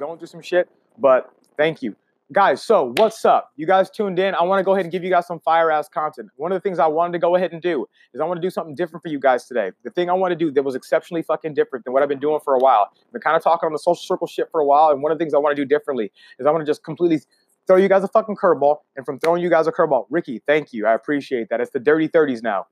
going 0.00 0.18
through 0.18 0.26
some 0.26 0.42
shit, 0.42 0.68
but 0.98 1.30
thank 1.56 1.82
you. 1.82 1.94
Guys, 2.32 2.62
so 2.62 2.94
what's 2.96 3.24
up? 3.24 3.50
You 3.56 3.66
guys 3.66 3.90
tuned 3.90 4.20
in. 4.20 4.36
I 4.36 4.42
want 4.44 4.60
to 4.60 4.64
go 4.64 4.72
ahead 4.72 4.84
and 4.84 4.92
give 4.92 5.02
you 5.02 5.10
guys 5.10 5.26
some 5.26 5.40
fire 5.40 5.70
ass 5.70 5.88
content. 5.88 6.30
One 6.36 6.52
of 6.52 6.56
the 6.56 6.60
things 6.60 6.78
I 6.78 6.86
wanted 6.86 7.12
to 7.14 7.18
go 7.18 7.34
ahead 7.34 7.52
and 7.52 7.60
do 7.60 7.86
is 8.14 8.20
I 8.20 8.24
want 8.24 8.38
to 8.38 8.40
do 8.40 8.50
something 8.50 8.76
different 8.76 9.02
for 9.02 9.08
you 9.08 9.18
guys 9.18 9.46
today. 9.46 9.72
The 9.82 9.90
thing 9.90 10.08
I 10.08 10.12
want 10.12 10.30
to 10.30 10.36
do 10.36 10.52
that 10.52 10.62
was 10.62 10.76
exceptionally 10.76 11.22
fucking 11.22 11.54
different 11.54 11.84
than 11.84 11.92
what 11.92 12.04
I've 12.04 12.08
been 12.08 12.20
doing 12.20 12.38
for 12.44 12.54
a 12.54 12.58
while. 12.58 12.88
I've 12.92 13.12
been 13.12 13.20
kind 13.20 13.36
of 13.36 13.42
talking 13.42 13.66
on 13.66 13.72
the 13.72 13.80
social 13.80 13.96
circle 13.96 14.28
shit 14.28 14.48
for 14.52 14.60
a 14.60 14.64
while, 14.64 14.90
and 14.90 15.02
one 15.02 15.10
of 15.10 15.18
the 15.18 15.22
things 15.24 15.34
I 15.34 15.38
want 15.38 15.56
to 15.56 15.60
do 15.60 15.66
differently 15.66 16.12
is 16.38 16.46
I 16.46 16.52
want 16.52 16.62
to 16.64 16.70
just 16.70 16.84
completely 16.84 17.20
throw 17.66 17.76
you 17.76 17.88
guys 17.88 18.04
a 18.04 18.08
fucking 18.08 18.36
curveball. 18.36 18.76
And 18.96 19.04
from 19.04 19.18
throwing 19.18 19.42
you 19.42 19.50
guys 19.50 19.66
a 19.66 19.72
curveball, 19.72 20.06
Ricky, 20.08 20.40
thank 20.46 20.72
you. 20.72 20.86
I 20.86 20.94
appreciate 20.94 21.48
that. 21.50 21.60
It's 21.60 21.72
the 21.72 21.80
dirty 21.80 22.08
30s 22.08 22.44
now. 22.44 22.68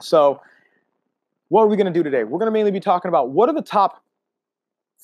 So, 0.00 0.40
what 1.48 1.62
are 1.62 1.66
we 1.66 1.76
going 1.76 1.86
to 1.86 1.92
do 1.92 2.02
today? 2.02 2.24
We're 2.24 2.38
going 2.38 2.46
to 2.46 2.52
mainly 2.52 2.70
be 2.70 2.80
talking 2.80 3.10
about 3.10 3.30
what 3.30 3.50
are 3.50 3.54
the 3.54 3.62
top 3.62 4.02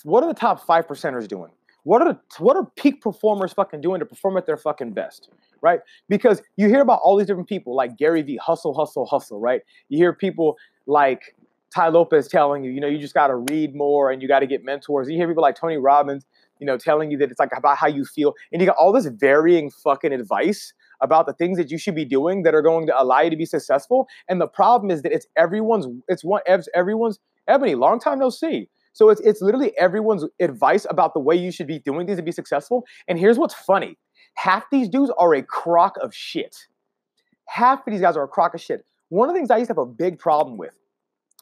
what 0.05 0.23
are 0.23 0.29
the 0.29 0.39
top 0.39 0.65
5 0.65 0.87
percenters 0.87 1.29
doing? 1.29 1.51
What 1.85 2.03
are 2.03 2.13
the, 2.13 2.19
what 2.39 2.57
are 2.57 2.67
peak 2.77 3.01
performers 3.01 3.53
fucking 3.53 3.81
doing 3.81 4.01
to 4.01 4.07
perform 4.07 4.37
at 4.37 4.45
their 4.45 4.57
fucking 4.57 4.93
best, 4.93 5.31
right? 5.63 5.81
Because 6.09 6.43
you 6.57 6.69
hear 6.69 6.81
about 6.81 7.01
all 7.05 7.17
these 7.17 7.29
different 7.29 7.49
people 7.49 7.77
like 7.77 7.97
Gary 7.97 8.23
Vee, 8.23 8.37
hustle, 8.37 8.75
hustle, 8.75 9.07
hustle, 9.07 9.39
right? 9.41 9.63
You 9.89 9.99
hear 9.99 10.13
people 10.13 10.57
like 10.87 11.37
Tai 11.73 11.89
Lopez 11.89 12.27
telling 12.27 12.65
you, 12.65 12.73
you 12.73 12.81
know, 12.81 12.89
you 12.89 12.99
just 12.99 13.15
got 13.15 13.29
to 13.29 13.37
read 13.37 13.77
more 13.77 14.11
and 14.11 14.21
you 14.21 14.27
got 14.27 14.41
to 14.41 14.47
get 14.47 14.65
mentors. 14.65 15.09
You 15.09 15.17
hear 15.17 15.29
people 15.29 15.43
like 15.43 15.55
Tony 15.55 15.77
Robbins, 15.77 16.27
you 16.59 16.67
know, 16.67 16.77
telling 16.77 17.11
you 17.11 17.19
that 17.19 17.31
it's 17.31 17.39
like 17.39 17.51
about 17.57 17.77
how 17.77 17.87
you 17.87 18.05
feel, 18.05 18.35
and 18.53 18.61
you 18.61 18.67
got 18.67 18.77
all 18.77 18.93
this 18.93 19.07
varying 19.07 19.71
fucking 19.71 20.13
advice 20.13 20.73
about 21.01 21.27
the 21.27 21.35
things 21.35 21.59
that 21.59 21.71
you 21.71 21.79
should 21.79 21.95
be 21.95 22.05
doing 22.05 22.43
that 22.43 22.55
are 22.55 22.63
going 22.63 22.87
to 22.87 23.01
allow 23.01 23.21
you 23.21 23.31
to 23.31 23.37
be 23.37 23.45
successful. 23.45 24.09
And 24.29 24.41
the 24.41 24.49
problem 24.49 24.91
is 24.91 25.03
that 25.03 25.13
it's 25.13 25.27
everyone's, 25.37 25.87
it's 26.09 26.25
one, 26.25 26.41
everyone's. 26.75 27.19
Ebony, 27.49 27.77
long 27.77 28.01
time 28.01 28.19
no 28.19 28.29
see. 28.29 28.69
So 28.97 29.11
it's 29.11 29.21
it's 29.21 29.43
literally 29.43 29.77
everyone's 29.79 30.25
advice 30.41 30.87
about 30.89 31.13
the 31.13 31.21
way 31.21 31.37
you 31.37 31.53
should 31.53 31.67
be 31.67 31.81
doing 31.81 32.07
things 32.07 32.17
to 32.17 32.23
be 32.23 32.33
successful. 32.33 32.87
And 33.09 33.19
here's 33.19 33.39
what's 33.39 33.53
funny: 33.53 33.99
half 34.37 34.65
these 34.73 34.89
dudes 34.89 35.13
are 35.19 35.35
a 35.35 35.43
crock 35.43 35.99
of 36.01 36.15
shit. 36.15 36.57
Half 37.47 37.87
of 37.87 37.93
these 37.93 38.01
guys 38.01 38.17
are 38.17 38.25
a 38.25 38.29
crock 38.29 38.55
of 38.55 38.61
shit. 38.63 38.87
One 39.11 39.29
of 39.29 39.35
the 39.35 39.39
things 39.39 39.51
I 39.51 39.59
used 39.59 39.69
to 39.69 39.73
have 39.73 39.79
a 39.79 39.85
big 39.85 40.19
problem 40.19 40.57
with 40.57 40.73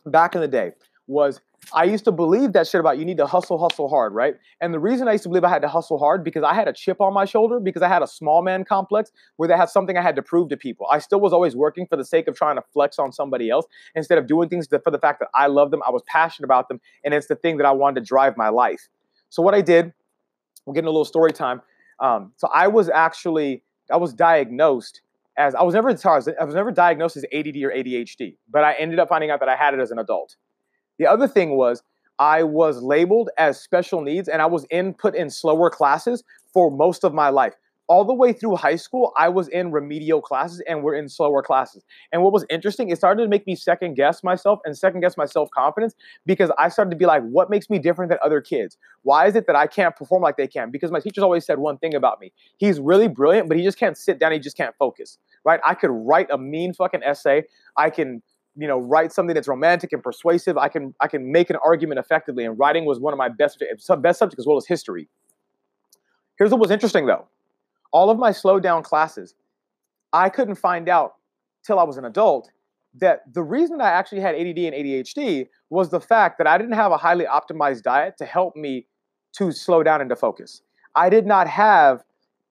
back 0.06 0.34
in 0.34 0.40
the 0.40 0.48
day 0.48 0.72
was 1.06 1.40
I 1.72 1.84
used 1.84 2.04
to 2.04 2.12
believe 2.12 2.52
that 2.52 2.66
shit 2.66 2.80
about 2.80 2.98
you 2.98 3.04
need 3.04 3.16
to 3.18 3.26
hustle, 3.26 3.58
hustle 3.58 3.88
hard, 3.88 4.12
right? 4.12 4.36
And 4.60 4.72
the 4.74 4.78
reason 4.78 5.08
I 5.08 5.12
used 5.12 5.24
to 5.24 5.28
believe 5.30 5.44
I 5.44 5.48
had 5.48 5.62
to 5.62 5.68
hustle 5.68 5.98
hard 5.98 6.22
because 6.22 6.42
I 6.42 6.54
had 6.54 6.68
a 6.68 6.72
chip 6.72 7.00
on 7.00 7.14
my 7.14 7.24
shoulder 7.24 7.58
because 7.58 7.82
I 7.82 7.88
had 7.88 8.02
a 8.02 8.06
small 8.06 8.42
man 8.42 8.64
complex 8.64 9.10
where 9.36 9.48
they 9.48 9.56
had 9.56 9.70
something 9.70 9.96
I 9.96 10.02
had 10.02 10.16
to 10.16 10.22
prove 10.22 10.50
to 10.50 10.56
people. 10.56 10.86
I 10.90 10.98
still 10.98 11.20
was 11.20 11.32
always 11.32 11.56
working 11.56 11.86
for 11.86 11.96
the 11.96 12.04
sake 12.04 12.28
of 12.28 12.36
trying 12.36 12.56
to 12.56 12.62
flex 12.72 12.98
on 12.98 13.12
somebody 13.12 13.48
else 13.50 13.66
instead 13.94 14.18
of 14.18 14.26
doing 14.26 14.48
things 14.48 14.66
for 14.66 14.90
the 14.90 14.98
fact 14.98 15.20
that 15.20 15.28
I 15.34 15.46
love 15.46 15.70
them, 15.70 15.82
I 15.86 15.90
was 15.90 16.02
passionate 16.06 16.46
about 16.46 16.68
them, 16.68 16.80
and 17.04 17.14
it's 17.14 17.26
the 17.26 17.36
thing 17.36 17.56
that 17.58 17.66
I 17.66 17.72
wanted 17.72 18.00
to 18.00 18.06
drive 18.06 18.36
my 18.36 18.48
life. 18.48 18.88
So 19.30 19.42
what 19.42 19.54
I 19.54 19.60
did, 19.60 19.92
we're 20.66 20.74
getting 20.74 20.88
a 20.88 20.90
little 20.90 21.04
story 21.04 21.32
time. 21.32 21.62
Um, 22.00 22.32
so 22.36 22.48
I 22.52 22.68
was 22.68 22.88
actually 22.88 23.62
I 23.90 23.96
was 23.96 24.12
diagnosed 24.14 25.02
as 25.36 25.54
I 25.54 25.62
was 25.62 25.74
never 25.74 25.90
I 25.90 26.44
was 26.44 26.54
never 26.54 26.70
diagnosed 26.70 27.16
as 27.16 27.24
ADD 27.32 27.56
or 27.56 27.70
ADHD, 27.70 28.36
but 28.50 28.64
I 28.64 28.74
ended 28.74 28.98
up 28.98 29.08
finding 29.08 29.30
out 29.30 29.40
that 29.40 29.48
I 29.48 29.56
had 29.56 29.74
it 29.74 29.80
as 29.80 29.90
an 29.90 29.98
adult. 29.98 30.36
The 30.98 31.06
other 31.06 31.28
thing 31.28 31.56
was 31.56 31.82
I 32.18 32.42
was 32.42 32.82
labeled 32.82 33.30
as 33.38 33.60
special 33.60 34.00
needs 34.00 34.28
and 34.28 34.40
I 34.40 34.46
was 34.46 34.64
in 34.70 34.94
put 34.94 35.14
in 35.14 35.30
slower 35.30 35.70
classes 35.70 36.22
for 36.52 36.70
most 36.70 37.04
of 37.04 37.12
my 37.12 37.28
life. 37.28 37.54
All 37.86 38.02
the 38.02 38.14
way 38.14 38.32
through 38.32 38.56
high 38.56 38.76
school, 38.76 39.12
I 39.18 39.28
was 39.28 39.46
in 39.48 39.70
remedial 39.70 40.22
classes 40.22 40.62
and 40.66 40.82
we're 40.82 40.94
in 40.94 41.06
slower 41.06 41.42
classes. 41.42 41.84
And 42.12 42.22
what 42.22 42.32
was 42.32 42.46
interesting, 42.48 42.88
it 42.88 42.96
started 42.96 43.22
to 43.24 43.28
make 43.28 43.46
me 43.46 43.54
second 43.54 43.94
guess 43.94 44.24
myself 44.24 44.60
and 44.64 44.74
second 44.74 45.02
guess 45.02 45.18
my 45.18 45.26
self 45.26 45.50
confidence 45.50 45.94
because 46.24 46.50
I 46.56 46.70
started 46.70 46.92
to 46.92 46.96
be 46.96 47.04
like, 47.04 47.22
what 47.24 47.50
makes 47.50 47.68
me 47.68 47.78
different 47.78 48.08
than 48.08 48.18
other 48.24 48.40
kids? 48.40 48.78
Why 49.02 49.26
is 49.26 49.36
it 49.36 49.46
that 49.48 49.56
I 49.56 49.66
can't 49.66 49.94
perform 49.94 50.22
like 50.22 50.38
they 50.38 50.46
can? 50.46 50.70
Because 50.70 50.90
my 50.90 51.00
teachers 51.00 51.22
always 51.22 51.44
said 51.44 51.58
one 51.58 51.76
thing 51.76 51.94
about 51.94 52.20
me 52.20 52.32
he's 52.56 52.80
really 52.80 53.08
brilliant, 53.08 53.48
but 53.48 53.58
he 53.58 53.62
just 53.62 53.78
can't 53.78 53.98
sit 53.98 54.18
down, 54.18 54.32
he 54.32 54.38
just 54.38 54.56
can't 54.56 54.74
focus, 54.78 55.18
right? 55.44 55.60
I 55.66 55.74
could 55.74 55.90
write 55.90 56.30
a 56.30 56.38
mean 56.38 56.72
fucking 56.72 57.02
essay. 57.02 57.42
I 57.76 57.90
can 57.90 58.22
you 58.56 58.68
know 58.68 58.78
write 58.78 59.12
something 59.12 59.34
that's 59.34 59.48
romantic 59.48 59.92
and 59.92 60.02
persuasive 60.02 60.56
i 60.56 60.68
can 60.68 60.94
i 61.00 61.08
can 61.08 61.30
make 61.32 61.50
an 61.50 61.56
argument 61.64 61.98
effectively 61.98 62.44
and 62.44 62.58
writing 62.58 62.84
was 62.84 63.00
one 63.00 63.12
of 63.12 63.18
my 63.18 63.28
best 63.28 63.62
best 64.00 64.18
subjects 64.18 64.42
as 64.42 64.46
well 64.46 64.56
as 64.56 64.66
history. 64.66 65.08
Here's 66.38 66.50
what 66.50 66.60
was 66.60 66.70
interesting 66.70 67.06
though. 67.06 67.28
All 67.92 68.10
of 68.10 68.18
my 68.18 68.32
slow 68.32 68.60
down 68.60 68.82
classes 68.82 69.34
i 70.12 70.28
couldn't 70.28 70.56
find 70.56 70.88
out 70.88 71.14
till 71.64 71.78
i 71.78 71.82
was 71.82 71.96
an 71.96 72.04
adult 72.04 72.50
that 72.96 73.22
the 73.32 73.42
reason 73.42 73.80
i 73.80 73.90
actually 73.90 74.20
had 74.20 74.34
add 74.34 74.46
and 74.46 74.74
adhd 74.74 75.48
was 75.70 75.90
the 75.90 76.00
fact 76.00 76.38
that 76.38 76.46
i 76.46 76.56
didn't 76.56 76.74
have 76.74 76.92
a 76.92 76.96
highly 76.96 77.24
optimized 77.24 77.82
diet 77.82 78.14
to 78.18 78.24
help 78.24 78.54
me 78.56 78.86
to 79.34 79.52
slow 79.52 79.82
down 79.82 80.00
and 80.00 80.08
to 80.10 80.16
focus. 80.16 80.62
I 80.94 81.10
did 81.10 81.26
not 81.26 81.48
have 81.48 82.04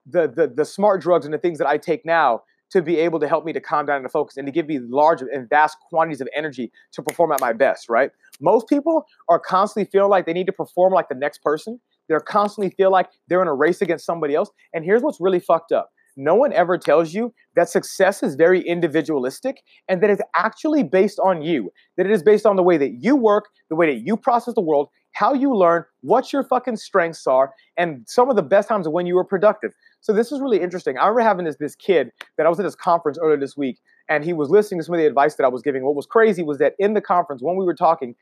the, 0.06 0.28
the 0.28 0.48
the 0.48 0.66
smart 0.66 1.02
drugs 1.02 1.26
and 1.26 1.34
the 1.34 1.38
things 1.38 1.58
that 1.58 1.68
i 1.68 1.78
take 1.78 2.06
now 2.06 2.44
to 2.74 2.82
be 2.82 2.98
able 2.98 3.20
to 3.20 3.28
help 3.28 3.46
me 3.46 3.54
to 3.54 3.62
calm 3.62 3.86
down 3.86 3.98
and 3.98 4.06
to 4.06 4.10
focus 4.10 4.36
and 4.36 4.46
to 4.46 4.52
give 4.52 4.68
me 4.68 4.80
large 4.80 5.22
and 5.22 5.50
vast 5.50 5.78
quantities 5.90 6.20
of 6.22 6.28
energy 6.36 6.72
to 6.92 7.02
perform 7.02 7.32
at 7.32 7.40
my 7.40 7.54
best, 7.54 7.88
right? 7.88 8.12
Most 8.42 8.68
people 8.68 9.06
are 9.30 9.40
constantly 9.40 9.90
feeling 9.90 10.10
like 10.10 10.26
they 10.26 10.34
need 10.34 10.48
to 10.48 10.54
perform 10.54 10.92
like 10.92 11.08
the 11.08 11.16
next 11.16 11.42
person. 11.42 11.80
They're 12.10 12.20
constantly 12.20 12.74
feel 12.76 12.92
like 12.92 13.08
they're 13.28 13.42
in 13.42 13.48
a 13.48 13.54
race 13.54 13.82
against 13.82 14.06
somebody 14.06 14.36
else. 14.36 14.50
And 14.74 14.84
here's 14.84 15.02
what's 15.02 15.22
really 15.22 15.40
fucked 15.40 15.72
up. 15.72 15.90
No 16.16 16.36
one 16.36 16.54
ever 16.54 16.78
tells 16.78 17.14
you 17.14 17.34
that 17.56 17.70
success 17.70 18.22
is 18.22 18.36
very 18.36 18.62
individualistic 18.62 19.62
and 19.88 20.02
that 20.04 20.10
it's 20.10 20.22
actually 20.36 20.84
based 20.84 21.20
on 21.24 21.42
you. 21.42 21.72
That 21.98 22.06
it 22.06 22.12
is 22.12 22.22
based 22.22 22.46
on 22.46 22.56
the 22.56 22.64
way 22.64 22.78
that 22.78 22.98
you 23.00 23.16
work, 23.16 23.46
the 23.70 23.76
way 23.76 23.94
that 23.94 24.06
you 24.06 24.18
process 24.18 24.54
the 24.54 24.62
world, 24.62 24.90
how 25.14 25.34
you 25.34 25.56
learn, 25.56 25.86
what 26.02 26.34
your 26.34 26.44
fucking 26.44 26.76
strengths 26.76 27.26
are, 27.26 27.54
and 27.78 28.04
some 28.08 28.30
of 28.30 28.36
the 28.36 28.42
best 28.42 28.68
times 28.68 28.88
when 28.88 29.06
you 29.06 29.16
were 29.16 29.24
productive. 29.24 29.72
So 30.02 30.12
this 30.12 30.32
is 30.32 30.42
really 30.42 30.60
interesting. 30.60 30.98
I 30.98 31.08
remember 31.08 31.22
having 31.22 31.46
this 31.46 31.56
this 31.58 31.76
kid 31.76 32.12
that 32.38 32.46
I 32.46 32.50
was 32.50 32.60
at 32.60 32.64
this 32.64 32.76
conference 32.76 33.18
earlier 33.22 33.38
this 33.38 33.56
week, 33.56 33.80
and 34.10 34.24
he 34.24 34.34
was 34.34 34.50
listening 34.50 34.82
to 34.82 34.86
some 34.86 34.96
of 34.96 35.00
the 35.00 35.08
advice 35.08 35.36
that 35.36 35.44
I 35.44 35.48
was 35.48 35.62
giving. 35.62 35.84
What 35.84 35.96
was 35.96 36.06
crazy 36.06 36.44
was 36.44 36.58
that 36.58 36.74
in 36.80 36.94
the 36.94 37.02
conference, 37.02 37.42
when 37.42 37.56
we 37.56 37.66
were 37.66 37.76
talking, 37.76 38.16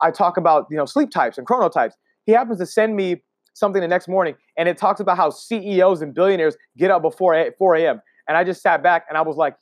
I 0.00 0.10
talk 0.10 0.36
about 0.36 0.66
you 0.70 0.76
know 0.76 0.86
sleep 0.86 1.10
types 1.10 1.38
and 1.38 1.46
chronotypes. 1.46 1.92
He 2.26 2.32
happens 2.32 2.58
to 2.58 2.66
send 2.66 2.96
me 2.96 3.22
something 3.54 3.80
the 3.80 3.88
next 3.88 4.08
morning, 4.08 4.34
and 4.56 4.68
it 4.68 4.76
talks 4.76 5.00
about 5.00 5.16
how 5.16 5.30
CEOs 5.30 6.02
and 6.02 6.14
billionaires 6.14 6.56
get 6.76 6.90
up 6.90 7.02
before 7.02 7.50
4 7.58 7.74
a.m. 7.76 8.00
And 8.28 8.36
I 8.36 8.44
just 8.44 8.62
sat 8.62 8.82
back 8.82 9.04
and 9.08 9.18
I 9.18 9.22
was 9.22 9.36
like, 9.36 9.56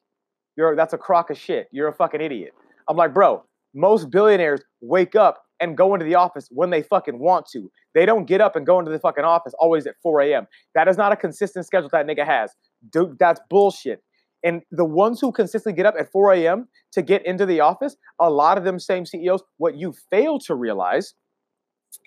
"You're 0.56 0.76
that's 0.76 0.92
a 0.92 0.98
crock 0.98 1.30
of 1.30 1.38
shit. 1.38 1.68
You're 1.72 1.88
a 1.88 1.94
fucking 1.94 2.20
idiot." 2.20 2.52
I'm 2.88 2.96
like, 2.96 3.14
bro, 3.14 3.44
most 3.74 4.10
billionaires 4.10 4.60
wake 4.80 5.14
up 5.14 5.44
and 5.62 5.76
go 5.76 5.94
into 5.94 6.04
the 6.04 6.16
office 6.16 6.48
when 6.50 6.70
they 6.70 6.82
fucking 6.82 7.18
want 7.18 7.46
to. 7.52 7.70
They 7.94 8.04
don't 8.04 8.26
get 8.26 8.40
up 8.40 8.56
and 8.56 8.66
go 8.66 8.78
into 8.78 8.90
the 8.90 8.98
fucking 8.98 9.24
office 9.24 9.54
always 9.58 9.86
at 9.86 9.94
4 10.02 10.20
a.m. 10.22 10.46
That 10.74 10.88
is 10.88 10.98
not 10.98 11.12
a 11.12 11.16
consistent 11.16 11.64
schedule 11.64 11.88
that 11.92 12.06
nigga 12.06 12.26
has. 12.26 12.50
Dude, 12.90 13.18
that's 13.18 13.40
bullshit. 13.48 14.02
And 14.44 14.62
the 14.72 14.84
ones 14.84 15.20
who 15.20 15.30
consistently 15.30 15.76
get 15.76 15.86
up 15.86 15.94
at 15.98 16.10
4 16.10 16.32
a.m. 16.34 16.68
to 16.92 17.02
get 17.02 17.24
into 17.24 17.46
the 17.46 17.60
office, 17.60 17.96
a 18.18 18.28
lot 18.28 18.58
of 18.58 18.64
them 18.64 18.80
same 18.80 19.06
CEOs, 19.06 19.44
what 19.58 19.76
you 19.76 19.94
fail 20.10 20.38
to 20.40 20.56
realize 20.56 21.14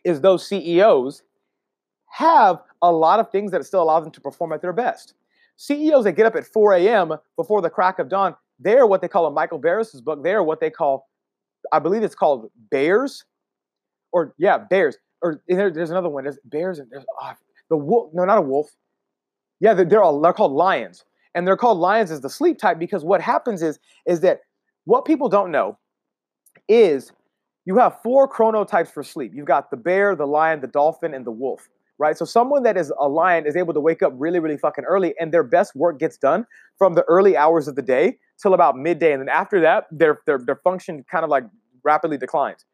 is 0.03 0.19
those 0.19 0.45
CEOs 0.47 1.23
have 2.09 2.61
a 2.81 2.91
lot 2.91 3.19
of 3.19 3.31
things 3.31 3.51
that 3.51 3.65
still 3.65 3.81
allow 3.81 3.99
them 3.99 4.11
to 4.11 4.21
perform 4.21 4.51
at 4.51 4.61
their 4.61 4.73
best. 4.73 5.13
CEOs 5.57 6.03
that 6.03 6.13
get 6.13 6.25
up 6.25 6.35
at 6.35 6.45
4 6.45 6.73
a.m. 6.73 7.13
before 7.37 7.61
the 7.61 7.69
crack 7.69 7.99
of 7.99 8.09
dawn, 8.09 8.35
they're 8.59 8.85
what 8.85 9.01
they 9.01 9.07
call 9.07 9.27
in 9.27 9.33
Michael 9.33 9.59
Barris's 9.59 10.01
book, 10.01 10.21
they're 10.23 10.43
what 10.43 10.59
they 10.59 10.69
call, 10.69 11.07
I 11.71 11.79
believe 11.79 12.03
it's 12.03 12.15
called 12.15 12.49
bears 12.69 13.23
or 14.15 14.33
yeah, 14.37 14.57
bears. 14.57 14.95
Or 15.21 15.41
there, 15.49 15.69
there's 15.69 15.91
another 15.91 16.07
one. 16.07 16.23
There's 16.23 16.39
bears 16.45 16.79
and 16.79 16.89
there's 16.89 17.03
oh, 17.21 17.33
the 17.69 17.75
wolf. 17.75 18.11
No, 18.13 18.23
not 18.23 18.37
a 18.37 18.41
wolf. 18.41 18.71
Yeah, 19.59 19.73
they're, 19.73 19.85
they're 19.85 20.01
all 20.01 20.19
they're 20.21 20.33
called 20.33 20.53
lions, 20.53 21.03
and 21.35 21.45
they're 21.45 21.57
called 21.57 21.79
lions 21.79 22.11
as 22.11 22.21
the 22.21 22.29
sleep 22.29 22.57
type 22.57 22.79
because 22.79 23.03
what 23.03 23.21
happens 23.21 23.61
is 23.61 23.77
is 24.05 24.21
that 24.21 24.39
what 24.85 25.03
people 25.03 25.27
don't 25.27 25.51
know 25.51 25.77
is 26.69 27.11
you 27.65 27.77
have 27.77 28.01
four 28.01 28.29
chronotypes 28.29 28.87
for 28.89 29.03
sleep. 29.03 29.33
You've 29.35 29.47
got 29.47 29.69
the 29.69 29.77
bear, 29.77 30.15
the 30.15 30.25
lion, 30.25 30.61
the 30.61 30.67
dolphin, 30.67 31.13
and 31.13 31.25
the 31.25 31.31
wolf. 31.31 31.67
Right. 31.97 32.17
So 32.17 32.25
someone 32.25 32.63
that 32.63 32.77
is 32.77 32.91
a 32.99 33.07
lion 33.07 33.45
is 33.45 33.55
able 33.55 33.73
to 33.73 33.79
wake 33.79 34.01
up 34.01 34.13
really, 34.15 34.39
really 34.39 34.57
fucking 34.57 34.85
early, 34.85 35.13
and 35.19 35.33
their 35.33 35.43
best 35.43 35.75
work 35.75 35.99
gets 35.99 36.17
done 36.17 36.45
from 36.77 36.93
the 36.93 37.03
early 37.03 37.35
hours 37.35 37.67
of 37.67 37.75
the 37.75 37.81
day 37.81 38.17
till 38.41 38.53
about 38.53 38.77
midday, 38.77 39.11
and 39.11 39.21
then 39.21 39.29
after 39.29 39.59
that, 39.59 39.85
their 39.91 40.19
their 40.25 40.37
their 40.37 40.57
function 40.57 41.03
kind 41.11 41.25
of 41.25 41.29
like 41.29 41.43
rapidly 41.83 42.17
declines. 42.17 42.65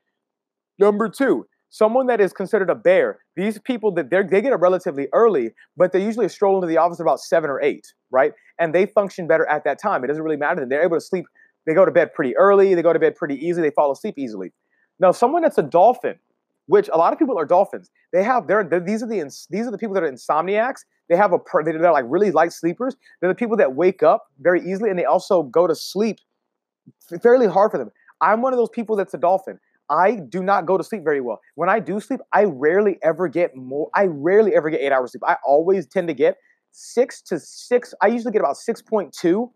Number 0.81 1.07
two, 1.07 1.45
someone 1.69 2.07
that 2.07 2.19
is 2.19 2.33
considered 2.33 2.71
a 2.71 2.75
bear. 2.75 3.19
These 3.35 3.59
people 3.59 3.91
that 3.93 4.09
they 4.09 4.23
they 4.23 4.41
get 4.41 4.51
up 4.51 4.61
relatively 4.61 5.07
early, 5.13 5.51
but 5.77 5.91
they 5.91 6.03
usually 6.03 6.27
stroll 6.27 6.55
into 6.55 6.65
the 6.65 6.77
office 6.77 6.99
about 6.99 7.19
seven 7.19 7.51
or 7.51 7.61
eight, 7.61 7.93
right? 8.09 8.33
And 8.57 8.73
they 8.73 8.87
function 8.87 9.27
better 9.27 9.45
at 9.45 9.63
that 9.65 9.79
time. 9.79 10.03
It 10.03 10.07
doesn't 10.07 10.23
really 10.23 10.37
matter. 10.37 10.65
They're 10.65 10.83
able 10.83 10.97
to 10.97 11.01
sleep. 11.01 11.25
They 11.67 11.75
go 11.75 11.85
to 11.85 11.91
bed 11.91 12.15
pretty 12.15 12.35
early. 12.35 12.73
They 12.73 12.81
go 12.81 12.93
to 12.93 12.97
bed 12.97 13.15
pretty 13.15 13.35
easily. 13.35 13.69
They 13.69 13.75
fall 13.75 13.91
asleep 13.91 14.15
easily. 14.17 14.53
Now, 14.99 15.11
someone 15.11 15.43
that's 15.43 15.59
a 15.59 15.63
dolphin, 15.63 16.15
which 16.65 16.89
a 16.91 16.97
lot 16.97 17.13
of 17.13 17.19
people 17.19 17.37
are 17.37 17.45
dolphins. 17.45 17.91
They 18.11 18.23
have 18.23 18.47
they're, 18.47 18.63
they're 18.63 18.79
these 18.79 19.03
are 19.03 19.07
the 19.07 19.21
these 19.51 19.67
are 19.67 19.71
the 19.71 19.77
people 19.77 19.93
that 19.93 20.01
are 20.01 20.11
insomniacs. 20.11 20.79
They 21.09 21.15
have 21.15 21.31
a 21.31 21.37
they're 21.63 21.91
like 21.91 22.05
really 22.07 22.31
light 22.31 22.53
sleepers. 22.53 22.95
They're 23.19 23.29
the 23.29 23.35
people 23.35 23.57
that 23.57 23.75
wake 23.75 24.01
up 24.01 24.25
very 24.39 24.61
easily 24.61 24.89
and 24.89 24.97
they 24.97 25.05
also 25.05 25.43
go 25.43 25.67
to 25.67 25.75
sleep 25.75 26.17
fairly 27.21 27.45
hard 27.45 27.69
for 27.69 27.77
them. 27.77 27.91
I'm 28.19 28.41
one 28.41 28.51
of 28.51 28.57
those 28.57 28.69
people 28.69 28.95
that's 28.95 29.13
a 29.13 29.19
dolphin. 29.19 29.59
I 29.91 30.15
do 30.15 30.41
not 30.41 30.65
go 30.65 30.77
to 30.77 30.83
sleep 30.83 31.03
very 31.03 31.19
well. 31.19 31.41
When 31.55 31.69
I 31.69 31.79
do 31.79 31.99
sleep, 31.99 32.21
I 32.33 32.45
rarely 32.45 32.97
ever 33.03 33.27
get 33.27 33.55
more. 33.55 33.89
I 33.93 34.05
rarely 34.05 34.55
ever 34.55 34.69
get 34.69 34.79
eight 34.79 34.93
hours 34.93 35.11
sleep. 35.11 35.23
I 35.27 35.35
always 35.45 35.85
tend 35.85 36.07
to 36.07 36.13
get 36.13 36.37
six 36.71 37.21
to 37.23 37.37
six. 37.39 37.93
I 38.01 38.07
usually 38.07 38.31
get 38.31 38.39
about 38.39 38.55
six 38.55 38.81
point 38.81 39.13
two 39.13 39.51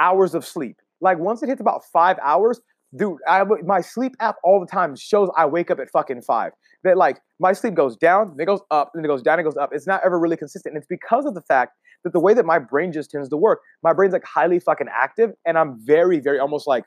hours 0.00 0.34
of 0.34 0.44
sleep. 0.44 0.76
Like 1.00 1.18
once 1.18 1.42
it 1.42 1.48
hits 1.48 1.60
about 1.60 1.84
five 1.92 2.18
hours, 2.22 2.60
dude, 2.96 3.18
I, 3.28 3.44
my 3.64 3.80
sleep 3.80 4.16
app 4.18 4.36
all 4.42 4.58
the 4.58 4.66
time 4.66 4.96
shows 4.96 5.30
I 5.36 5.46
wake 5.46 5.70
up 5.70 5.78
at 5.78 5.88
fucking 5.88 6.22
five. 6.22 6.52
That 6.82 6.96
like 6.96 7.20
my 7.38 7.52
sleep 7.52 7.74
goes 7.74 7.96
down, 7.96 8.34
then 8.36 8.40
it 8.40 8.46
goes 8.46 8.62
up, 8.72 8.90
then 8.94 9.04
it 9.04 9.08
goes 9.08 9.22
down, 9.22 9.38
it 9.38 9.44
goes 9.44 9.56
up. 9.56 9.70
It's 9.72 9.86
not 9.86 10.00
ever 10.04 10.18
really 10.18 10.36
consistent. 10.36 10.74
And 10.74 10.82
it's 10.82 10.88
because 10.88 11.26
of 11.26 11.34
the 11.34 11.42
fact 11.42 11.76
that 12.02 12.12
the 12.12 12.20
way 12.20 12.34
that 12.34 12.44
my 12.44 12.58
brain 12.58 12.92
just 12.92 13.10
tends 13.10 13.28
to 13.28 13.36
work, 13.36 13.60
my 13.84 13.92
brain's 13.92 14.12
like 14.12 14.24
highly 14.24 14.58
fucking 14.58 14.88
active, 14.92 15.30
and 15.46 15.56
I'm 15.56 15.78
very, 15.78 16.18
very 16.18 16.40
almost 16.40 16.66
like, 16.66 16.84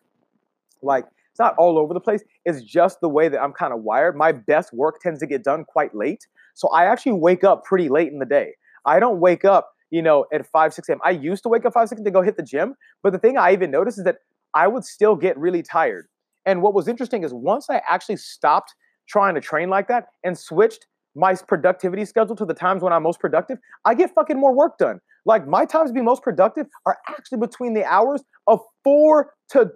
like 0.82 1.06
it's 1.34 1.40
not 1.40 1.56
all 1.58 1.80
over 1.80 1.96
the 1.96 2.00
place. 2.00 2.22
It's 2.46 2.62
just 2.62 3.02
the 3.02 3.10
way 3.10 3.28
that 3.28 3.42
I'm 3.42 3.54
kind 3.54 3.74
of 3.74 3.82
wired. 3.82 4.16
My 4.16 4.32
best 4.32 4.72
work 4.72 5.00
tends 5.02 5.20
to 5.22 5.26
get 5.26 5.44
done 5.44 5.66
quite 5.66 5.96
late. 5.96 6.28
So 6.54 6.68
I 6.70 6.86
actually 6.86 7.14
wake 7.14 7.44
up 7.44 7.64
pretty 7.64 7.90
late 7.90 8.12
in 8.12 8.20
the 8.20 8.26
day. 8.26 8.54
I 8.86 9.00
don't 9.00 9.20
wake 9.20 9.44
up, 9.44 9.72
you 9.90 10.04
know, 10.04 10.28
at 10.32 10.46
5, 10.46 10.76
6 10.76 10.90
a.m. 10.90 11.00
I 11.04 11.10
used 11.10 11.42
to 11.42 11.50
wake 11.50 11.66
up 11.66 11.74
5, 11.74 11.90
6 11.90 12.04
to 12.04 12.12
go 12.12 12.22
hit 12.22 12.38
the 12.38 12.44
gym. 12.44 12.76
But 13.02 13.14
the 13.14 13.18
thing 13.18 13.36
I 13.36 13.52
even 13.52 13.72
noticed 13.72 13.98
is 13.98 14.04
that 14.04 14.18
I 14.54 14.68
would 14.68 14.86
still 14.86 15.16
get 15.16 15.36
really 15.36 15.64
tired. 15.64 16.06
And 16.46 16.62
what 16.62 16.76
was 16.76 16.88
interesting 16.88 17.24
is 17.24 17.34
once 17.34 17.68
I 17.68 17.82
actually 17.90 18.18
stopped 18.18 18.76
trying 19.10 19.34
to 19.34 19.42
train 19.42 19.70
like 19.70 19.88
that 19.88 20.10
and 20.24 20.38
switched 20.38 20.86
my 21.16 21.34
productivity 21.34 22.06
schedule 22.06 22.36
to 22.36 22.46
the 22.46 22.54
times 22.54 22.84
when 22.84 22.94
I'm 22.94 23.02
most 23.02 23.20
productive, 23.20 23.58
I 23.86 23.96
get 23.96 24.14
fucking 24.14 24.40
more 24.40 24.56
work 24.56 24.78
done. 24.78 25.00
Like 25.26 25.48
my 25.48 25.66
times 25.66 25.90
to 25.90 25.96
be 25.96 26.02
most 26.02 26.22
productive 26.22 26.68
are 26.86 27.00
actually 27.08 27.40
between 27.40 27.74
the 27.74 27.86
hours 27.86 28.22
of 28.46 28.60
4 28.84 29.32
to 29.50 29.72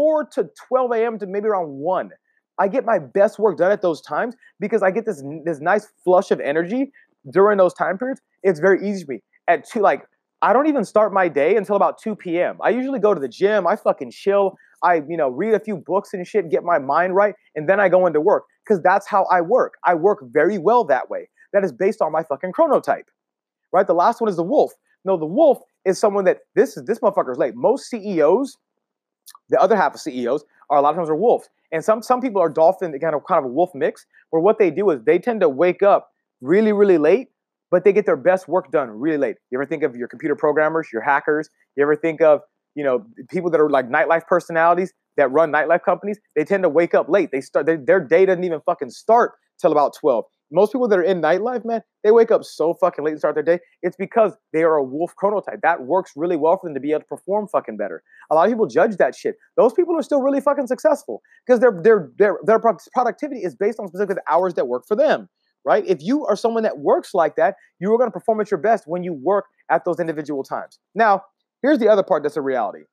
4 0.00 0.28
to 0.32 0.48
12 0.68 0.92
a.m. 0.92 1.18
to 1.18 1.26
maybe 1.26 1.46
around 1.46 1.68
1. 1.68 2.10
I 2.58 2.68
get 2.68 2.86
my 2.86 2.98
best 2.98 3.38
work 3.38 3.58
done 3.58 3.70
at 3.70 3.82
those 3.82 4.00
times 4.00 4.34
because 4.58 4.82
I 4.82 4.90
get 4.90 5.04
this 5.04 5.22
this 5.44 5.60
nice 5.60 5.88
flush 6.04 6.30
of 6.30 6.40
energy 6.40 6.90
during 7.30 7.58
those 7.58 7.74
time 7.74 7.98
periods. 7.98 8.22
It's 8.42 8.60
very 8.60 8.88
easy 8.88 9.04
for 9.04 9.12
me. 9.12 9.22
At 9.46 9.68
two, 9.68 9.80
like 9.80 10.04
I 10.40 10.54
don't 10.54 10.68
even 10.68 10.86
start 10.86 11.12
my 11.12 11.28
day 11.28 11.56
until 11.56 11.76
about 11.76 11.98
2 11.98 12.16
p.m. 12.16 12.56
I 12.62 12.70
usually 12.70 12.98
go 12.98 13.12
to 13.12 13.20
the 13.20 13.28
gym, 13.28 13.66
I 13.66 13.76
fucking 13.76 14.10
chill, 14.10 14.56
I, 14.82 15.02
you 15.06 15.18
know, 15.18 15.28
read 15.28 15.52
a 15.52 15.60
few 15.60 15.76
books 15.76 16.14
and 16.14 16.26
shit, 16.26 16.50
get 16.50 16.64
my 16.64 16.78
mind 16.78 17.14
right, 17.14 17.34
and 17.54 17.68
then 17.68 17.78
I 17.78 17.90
go 17.90 18.06
into 18.06 18.22
work 18.22 18.44
because 18.64 18.82
that's 18.82 19.06
how 19.06 19.26
I 19.30 19.42
work. 19.42 19.74
I 19.84 19.94
work 19.94 20.20
very 20.32 20.56
well 20.56 20.84
that 20.84 21.10
way. 21.10 21.28
That 21.52 21.62
is 21.62 21.72
based 21.72 22.00
on 22.00 22.10
my 22.10 22.22
fucking 22.22 22.52
chronotype. 22.52 23.08
Right? 23.70 23.86
The 23.86 23.94
last 23.94 24.22
one 24.22 24.30
is 24.30 24.36
the 24.36 24.42
wolf. 24.42 24.72
No, 25.04 25.18
the 25.18 25.26
wolf 25.26 25.58
is 25.84 25.98
someone 25.98 26.24
that 26.24 26.38
this 26.54 26.78
is 26.78 26.84
this 26.84 27.00
motherfucker's 27.00 27.38
late. 27.38 27.54
Most 27.54 27.90
CEOs, 27.90 28.56
the 29.48 29.60
other 29.60 29.76
half 29.76 29.94
of 29.94 30.00
CEOs, 30.00 30.44
are 30.68 30.78
a 30.78 30.82
lot 30.82 30.90
of 30.90 30.96
times 30.96 31.10
are 31.10 31.16
wolves. 31.16 31.48
And 31.72 31.84
some 31.84 32.02
some 32.02 32.20
people 32.20 32.40
are 32.40 32.48
dolphin, 32.48 32.98
kind 32.98 33.14
of 33.14 33.22
kind 33.26 33.38
of 33.38 33.44
a 33.44 33.52
wolf 33.52 33.70
mix, 33.74 34.06
where 34.30 34.42
what 34.42 34.58
they 34.58 34.70
do 34.70 34.90
is 34.90 35.02
they 35.04 35.18
tend 35.18 35.40
to 35.40 35.48
wake 35.48 35.82
up 35.82 36.10
really, 36.40 36.72
really 36.72 36.98
late, 36.98 37.28
but 37.70 37.84
they 37.84 37.92
get 37.92 38.06
their 38.06 38.16
best 38.16 38.48
work 38.48 38.70
done 38.70 38.90
really 38.90 39.18
late. 39.18 39.36
You 39.50 39.58
ever 39.58 39.66
think 39.66 39.82
of 39.82 39.94
your 39.96 40.08
computer 40.08 40.34
programmers, 40.34 40.88
your 40.92 41.02
hackers? 41.02 41.48
You 41.76 41.82
ever 41.82 41.96
think 41.96 42.20
of 42.20 42.40
you 42.74 42.84
know, 42.84 43.04
people 43.28 43.50
that 43.50 43.60
are 43.60 43.70
like 43.70 43.88
nightlife 43.88 44.26
personalities 44.26 44.92
that 45.16 45.30
run 45.30 45.52
nightlife 45.52 45.82
companies, 45.82 46.18
they 46.36 46.44
tend 46.44 46.62
to 46.62 46.68
wake 46.68 46.94
up 46.94 47.08
late. 47.08 47.30
They 47.32 47.40
start 47.40 47.66
they, 47.66 47.76
their 47.76 48.00
day 48.00 48.26
doesn't 48.26 48.44
even 48.44 48.60
fucking 48.64 48.90
start 48.90 49.32
till 49.60 49.72
about 49.72 49.94
12. 49.98 50.24
Most 50.50 50.72
people 50.72 50.88
that 50.88 50.98
are 50.98 51.02
in 51.02 51.20
nightlife, 51.20 51.64
man, 51.64 51.82
they 52.02 52.10
wake 52.10 52.30
up 52.30 52.44
so 52.44 52.74
fucking 52.74 53.04
late 53.04 53.12
to 53.12 53.18
start 53.18 53.34
their 53.34 53.44
day. 53.44 53.60
It's 53.82 53.96
because 53.96 54.32
they 54.52 54.62
are 54.62 54.76
a 54.76 54.84
wolf 54.84 55.14
chronotype. 55.20 55.60
That 55.62 55.82
works 55.82 56.12
really 56.16 56.36
well 56.36 56.56
for 56.56 56.68
them 56.68 56.74
to 56.74 56.80
be 56.80 56.90
able 56.90 57.00
to 57.00 57.06
perform 57.06 57.48
fucking 57.48 57.76
better. 57.76 58.02
A 58.30 58.34
lot 58.34 58.46
of 58.46 58.52
people 58.52 58.66
judge 58.66 58.96
that 58.96 59.14
shit. 59.14 59.36
Those 59.56 59.72
people 59.72 59.96
are 59.96 60.02
still 60.02 60.20
really 60.20 60.40
fucking 60.40 60.66
successful 60.66 61.22
because 61.46 61.60
their 61.60 61.80
their 61.82 62.10
their 62.18 62.38
their 62.44 62.58
productivity 62.58 63.40
is 63.42 63.54
based 63.54 63.78
on 63.78 63.88
specific 63.88 64.18
hours 64.28 64.54
that 64.54 64.68
work 64.68 64.86
for 64.86 64.96
them 64.96 65.28
right? 65.62 65.84
If 65.86 66.00
you 66.00 66.24
are 66.24 66.36
someone 66.36 66.62
that 66.62 66.78
works 66.78 67.12
like 67.12 67.36
that, 67.36 67.54
you 67.80 67.92
are 67.92 67.98
going 67.98 68.08
to 68.08 68.12
perform 68.12 68.40
at 68.40 68.50
your 68.50 68.56
best 68.56 68.84
when 68.86 69.02
you 69.02 69.12
work 69.12 69.44
at 69.68 69.84
those 69.84 70.00
individual 70.00 70.42
times. 70.42 70.78
Now, 70.94 71.24
Here's 71.62 71.78
the 71.78 71.88
other 71.88 72.02
part 72.02 72.22
that's 72.22 72.36
a 72.36 72.42
reality. 72.42 72.84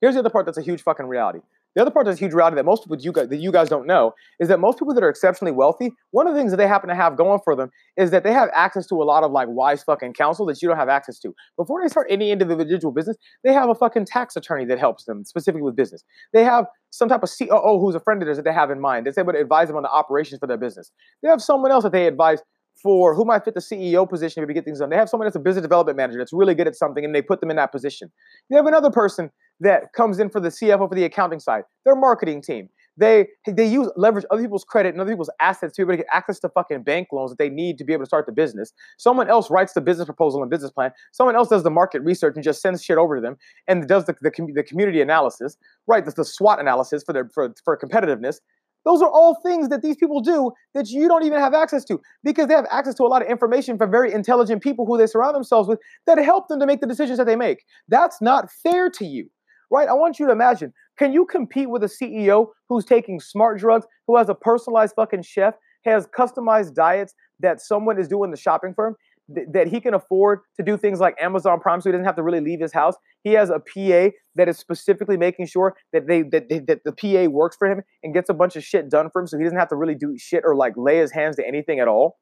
Here's 0.00 0.14
the 0.14 0.20
other 0.20 0.30
part 0.30 0.46
that's 0.46 0.58
a 0.58 0.62
huge 0.62 0.82
fucking 0.82 1.06
reality. 1.06 1.40
The 1.74 1.82
other 1.82 1.90
part 1.90 2.06
that's 2.06 2.18
huge 2.18 2.32
reality 2.32 2.56
that 2.56 2.64
most 2.64 2.84
people 2.84 2.96
you 2.98 3.12
guys, 3.12 3.28
that 3.28 3.36
you 3.36 3.50
guys 3.50 3.68
don't 3.68 3.86
know 3.86 4.12
is 4.38 4.48
that 4.48 4.60
most 4.60 4.78
people 4.78 4.94
that 4.94 5.02
are 5.02 5.08
exceptionally 5.08 5.52
wealthy, 5.52 5.92
one 6.10 6.26
of 6.26 6.34
the 6.34 6.40
things 6.40 6.52
that 6.52 6.56
they 6.56 6.68
happen 6.68 6.88
to 6.88 6.94
have 6.94 7.16
going 7.16 7.40
for 7.42 7.56
them 7.56 7.70
is 7.96 8.10
that 8.10 8.24
they 8.24 8.32
have 8.32 8.48
access 8.54 8.86
to 8.88 8.94
a 8.96 9.04
lot 9.04 9.24
of 9.24 9.32
like 9.32 9.48
wise 9.50 9.82
fucking 9.82 10.12
counsel 10.14 10.46
that 10.46 10.62
you 10.62 10.68
don't 10.68 10.78
have 10.78 10.88
access 10.88 11.18
to. 11.20 11.34
Before 11.56 11.82
they 11.82 11.88
start 11.88 12.06
any 12.10 12.30
individual 12.30 12.92
business, 12.92 13.16
they 13.42 13.52
have 13.52 13.68
a 13.68 13.74
fucking 13.74 14.06
tax 14.06 14.36
attorney 14.36 14.64
that 14.66 14.78
helps 14.78 15.04
them 15.04 15.24
specifically 15.24 15.62
with 15.62 15.76
business. 15.76 16.04
They 16.32 16.44
have 16.44 16.66
some 16.90 17.08
type 17.08 17.22
of 17.22 17.30
COO 17.36 17.80
who's 17.80 17.94
a 17.94 18.00
friend 18.00 18.22
of 18.22 18.26
theirs 18.26 18.36
that 18.36 18.44
they 18.44 18.52
have 18.52 18.70
in 18.70 18.80
mind 18.80 19.06
that's 19.06 19.18
able 19.18 19.32
to 19.32 19.40
advise 19.40 19.68
them 19.68 19.76
on 19.76 19.82
the 19.82 19.90
operations 19.90 20.38
for 20.38 20.46
their 20.46 20.56
business. 20.56 20.92
They 21.22 21.28
have 21.28 21.42
someone 21.42 21.72
else 21.72 21.82
that 21.82 21.92
they 21.92 22.06
advise 22.06 22.40
for 22.82 23.14
who 23.14 23.24
might 23.24 23.44
fit 23.44 23.54
the 23.54 23.60
CEO 23.60 24.08
position 24.08 24.46
to 24.46 24.52
get 24.52 24.64
things 24.64 24.80
done. 24.80 24.90
They 24.90 24.96
have 24.96 25.08
someone 25.08 25.26
that's 25.26 25.36
a 25.36 25.40
business 25.40 25.62
development 25.62 25.96
manager 25.96 26.18
that's 26.18 26.32
really 26.32 26.54
good 26.54 26.66
at 26.66 26.76
something 26.76 27.04
and 27.04 27.14
they 27.14 27.22
put 27.22 27.40
them 27.40 27.50
in 27.50 27.56
that 27.56 27.72
position. 27.72 28.10
You 28.50 28.56
have 28.56 28.66
another 28.66 28.90
person 28.90 29.30
that 29.60 29.92
comes 29.94 30.18
in 30.18 30.30
for 30.30 30.40
the 30.40 30.48
CFO 30.48 30.88
for 30.88 30.94
the 30.94 31.04
accounting 31.04 31.40
side, 31.40 31.64
their 31.84 31.96
marketing 31.96 32.42
team. 32.42 32.68
They 32.96 33.26
they 33.46 33.66
use 33.66 33.90
leverage 33.96 34.24
other 34.30 34.42
people's 34.42 34.64
credit 34.64 34.90
and 34.90 35.00
other 35.00 35.10
people's 35.10 35.30
assets 35.40 35.74
to 35.74 35.80
be 35.80 35.84
able 35.84 35.92
to 35.94 35.96
get 35.98 36.06
access 36.12 36.38
to 36.40 36.48
fucking 36.48 36.84
bank 36.84 37.08
loans 37.12 37.30
that 37.30 37.38
they 37.38 37.48
need 37.48 37.76
to 37.78 37.84
be 37.84 37.92
able 37.92 38.04
to 38.04 38.06
start 38.06 38.26
the 38.26 38.32
business. 38.32 38.72
Someone 38.98 39.28
else 39.28 39.50
writes 39.50 39.72
the 39.72 39.80
business 39.80 40.06
proposal 40.06 40.42
and 40.42 40.50
business 40.50 40.70
plan. 40.70 40.92
Someone 41.12 41.34
else 41.34 41.48
does 41.48 41.64
the 41.64 41.70
market 41.70 42.02
research 42.02 42.34
and 42.36 42.44
just 42.44 42.62
sends 42.62 42.84
shit 42.84 42.96
over 42.96 43.16
to 43.16 43.20
them 43.20 43.36
and 43.66 43.88
does 43.88 44.04
the, 44.04 44.14
the, 44.20 44.30
the 44.54 44.62
community 44.62 45.00
analysis, 45.00 45.56
right? 45.88 46.04
The, 46.04 46.12
the 46.12 46.24
SWOT 46.24 46.60
analysis 46.60 47.02
for 47.02 47.12
their 47.12 47.28
for, 47.34 47.52
for 47.64 47.76
competitiveness. 47.76 48.38
Those 48.84 49.00
are 49.00 49.08
all 49.08 49.36
things 49.36 49.70
that 49.70 49.82
these 49.82 49.96
people 49.96 50.20
do 50.20 50.52
that 50.74 50.90
you 50.90 51.08
don't 51.08 51.24
even 51.24 51.40
have 51.40 51.54
access 51.54 51.84
to 51.86 52.00
because 52.22 52.48
they 52.48 52.54
have 52.54 52.66
access 52.70 52.94
to 52.96 53.04
a 53.04 53.08
lot 53.08 53.22
of 53.22 53.28
information 53.28 53.78
from 53.78 53.90
very 53.90 54.12
intelligent 54.12 54.62
people 54.62 54.84
who 54.86 54.98
they 54.98 55.06
surround 55.06 55.34
themselves 55.34 55.68
with 55.68 55.80
that 56.06 56.18
help 56.18 56.48
them 56.48 56.60
to 56.60 56.66
make 56.66 56.80
the 56.80 56.86
decisions 56.86 57.18
that 57.18 57.26
they 57.26 57.36
make. 57.36 57.64
That's 57.88 58.20
not 58.20 58.50
fair 58.50 58.90
to 58.90 59.06
you, 59.06 59.30
right? 59.70 59.88
I 59.88 59.94
want 59.94 60.18
you 60.18 60.26
to 60.26 60.32
imagine 60.32 60.72
can 60.98 61.12
you 61.12 61.26
compete 61.26 61.68
with 61.68 61.82
a 61.82 61.86
CEO 61.86 62.48
who's 62.68 62.84
taking 62.84 63.20
smart 63.20 63.58
drugs, 63.58 63.86
who 64.06 64.16
has 64.16 64.28
a 64.28 64.34
personalized 64.34 64.94
fucking 64.94 65.22
chef, 65.22 65.54
has 65.84 66.06
customized 66.06 66.74
diets 66.74 67.14
that 67.40 67.60
someone 67.60 67.98
is 67.98 68.08
doing 68.08 68.30
the 68.30 68.36
shopping 68.36 68.72
for 68.74 68.88
him? 68.88 68.96
th- 69.32 69.46
that 69.52 69.68
he 69.68 69.80
can 69.80 69.94
afford 69.94 70.40
to 70.56 70.62
do 70.62 70.76
things 70.76 71.00
like 71.00 71.14
Amazon 71.20 71.60
Prime, 71.60 71.80
so 71.80 71.88
he 71.88 71.92
doesn't 71.92 72.04
have 72.04 72.16
to 72.16 72.22
really 72.22 72.40
leave 72.40 72.60
his 72.60 72.72
house. 72.72 72.94
He 73.22 73.32
has 73.32 73.50
a 73.50 73.58
PA 73.58 74.14
that 74.34 74.48
is 74.48 74.58
specifically 74.58 75.16
making 75.16 75.46
sure 75.46 75.74
that 75.92 76.06
they 76.06 76.22
that, 76.22 76.48
they, 76.48 76.58
that 76.60 76.80
the 76.84 76.92
PA 76.92 77.30
works 77.30 77.56
for 77.56 77.68
him 77.70 77.82
and 78.02 78.14
gets 78.14 78.28
a 78.28 78.34
bunch 78.34 78.56
of 78.56 78.64
shit 78.64 78.90
done 78.90 79.10
for 79.10 79.20
him, 79.22 79.26
so 79.26 79.38
he 79.38 79.44
doesn't 79.44 79.58
have 79.58 79.68
to 79.68 79.76
really 79.76 79.94
do 79.94 80.16
shit 80.18 80.42
or 80.44 80.54
like 80.54 80.74
lay 80.76 80.98
his 80.98 81.12
hands 81.12 81.36
to 81.36 81.46
anything 81.46 81.80
at 81.80 81.88
all. 81.88 82.18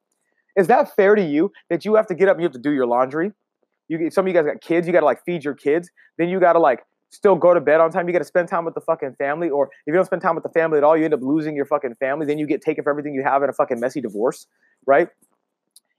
Is 0.55 0.67
that 0.67 0.95
fair 0.95 1.15
to 1.15 1.23
you 1.23 1.51
that 1.69 1.83
you 1.83 1.95
have 1.95 2.07
to 2.07 2.15
get 2.15 2.27
up 2.27 2.35
and 2.35 2.41
you 2.41 2.45
have 2.45 2.53
to 2.53 2.59
do 2.59 2.71
your 2.71 2.85
laundry? 2.85 3.31
You 3.87 4.09
some 4.11 4.25
of 4.25 4.27
you 4.29 4.33
guys 4.33 4.45
got 4.45 4.61
kids, 4.61 4.87
you 4.87 4.93
got 4.93 5.01
to 5.01 5.05
like 5.05 5.23
feed 5.25 5.43
your 5.43 5.55
kids, 5.55 5.89
then 6.17 6.29
you 6.29 6.39
got 6.39 6.53
to 6.53 6.59
like 6.59 6.81
still 7.13 7.35
go 7.35 7.53
to 7.53 7.61
bed 7.61 7.79
on 7.79 7.91
time. 7.91 8.07
You 8.07 8.13
got 8.13 8.19
to 8.19 8.25
spend 8.25 8.47
time 8.47 8.65
with 8.65 8.73
the 8.73 8.81
fucking 8.81 9.15
family, 9.17 9.49
or 9.49 9.67
if 9.85 9.91
you 9.91 9.93
don't 9.93 10.05
spend 10.05 10.21
time 10.21 10.35
with 10.35 10.43
the 10.43 10.49
family 10.49 10.77
at 10.77 10.83
all, 10.83 10.97
you 10.97 11.05
end 11.05 11.13
up 11.13 11.21
losing 11.21 11.55
your 11.55 11.65
fucking 11.65 11.95
family. 11.95 12.25
Then 12.25 12.37
you 12.37 12.47
get 12.47 12.61
taken 12.61 12.83
for 12.83 12.89
everything 12.89 13.13
you 13.13 13.23
have 13.23 13.43
in 13.43 13.49
a 13.49 13.53
fucking 13.53 13.79
messy 13.79 14.01
divorce, 14.01 14.47
right? 14.85 15.09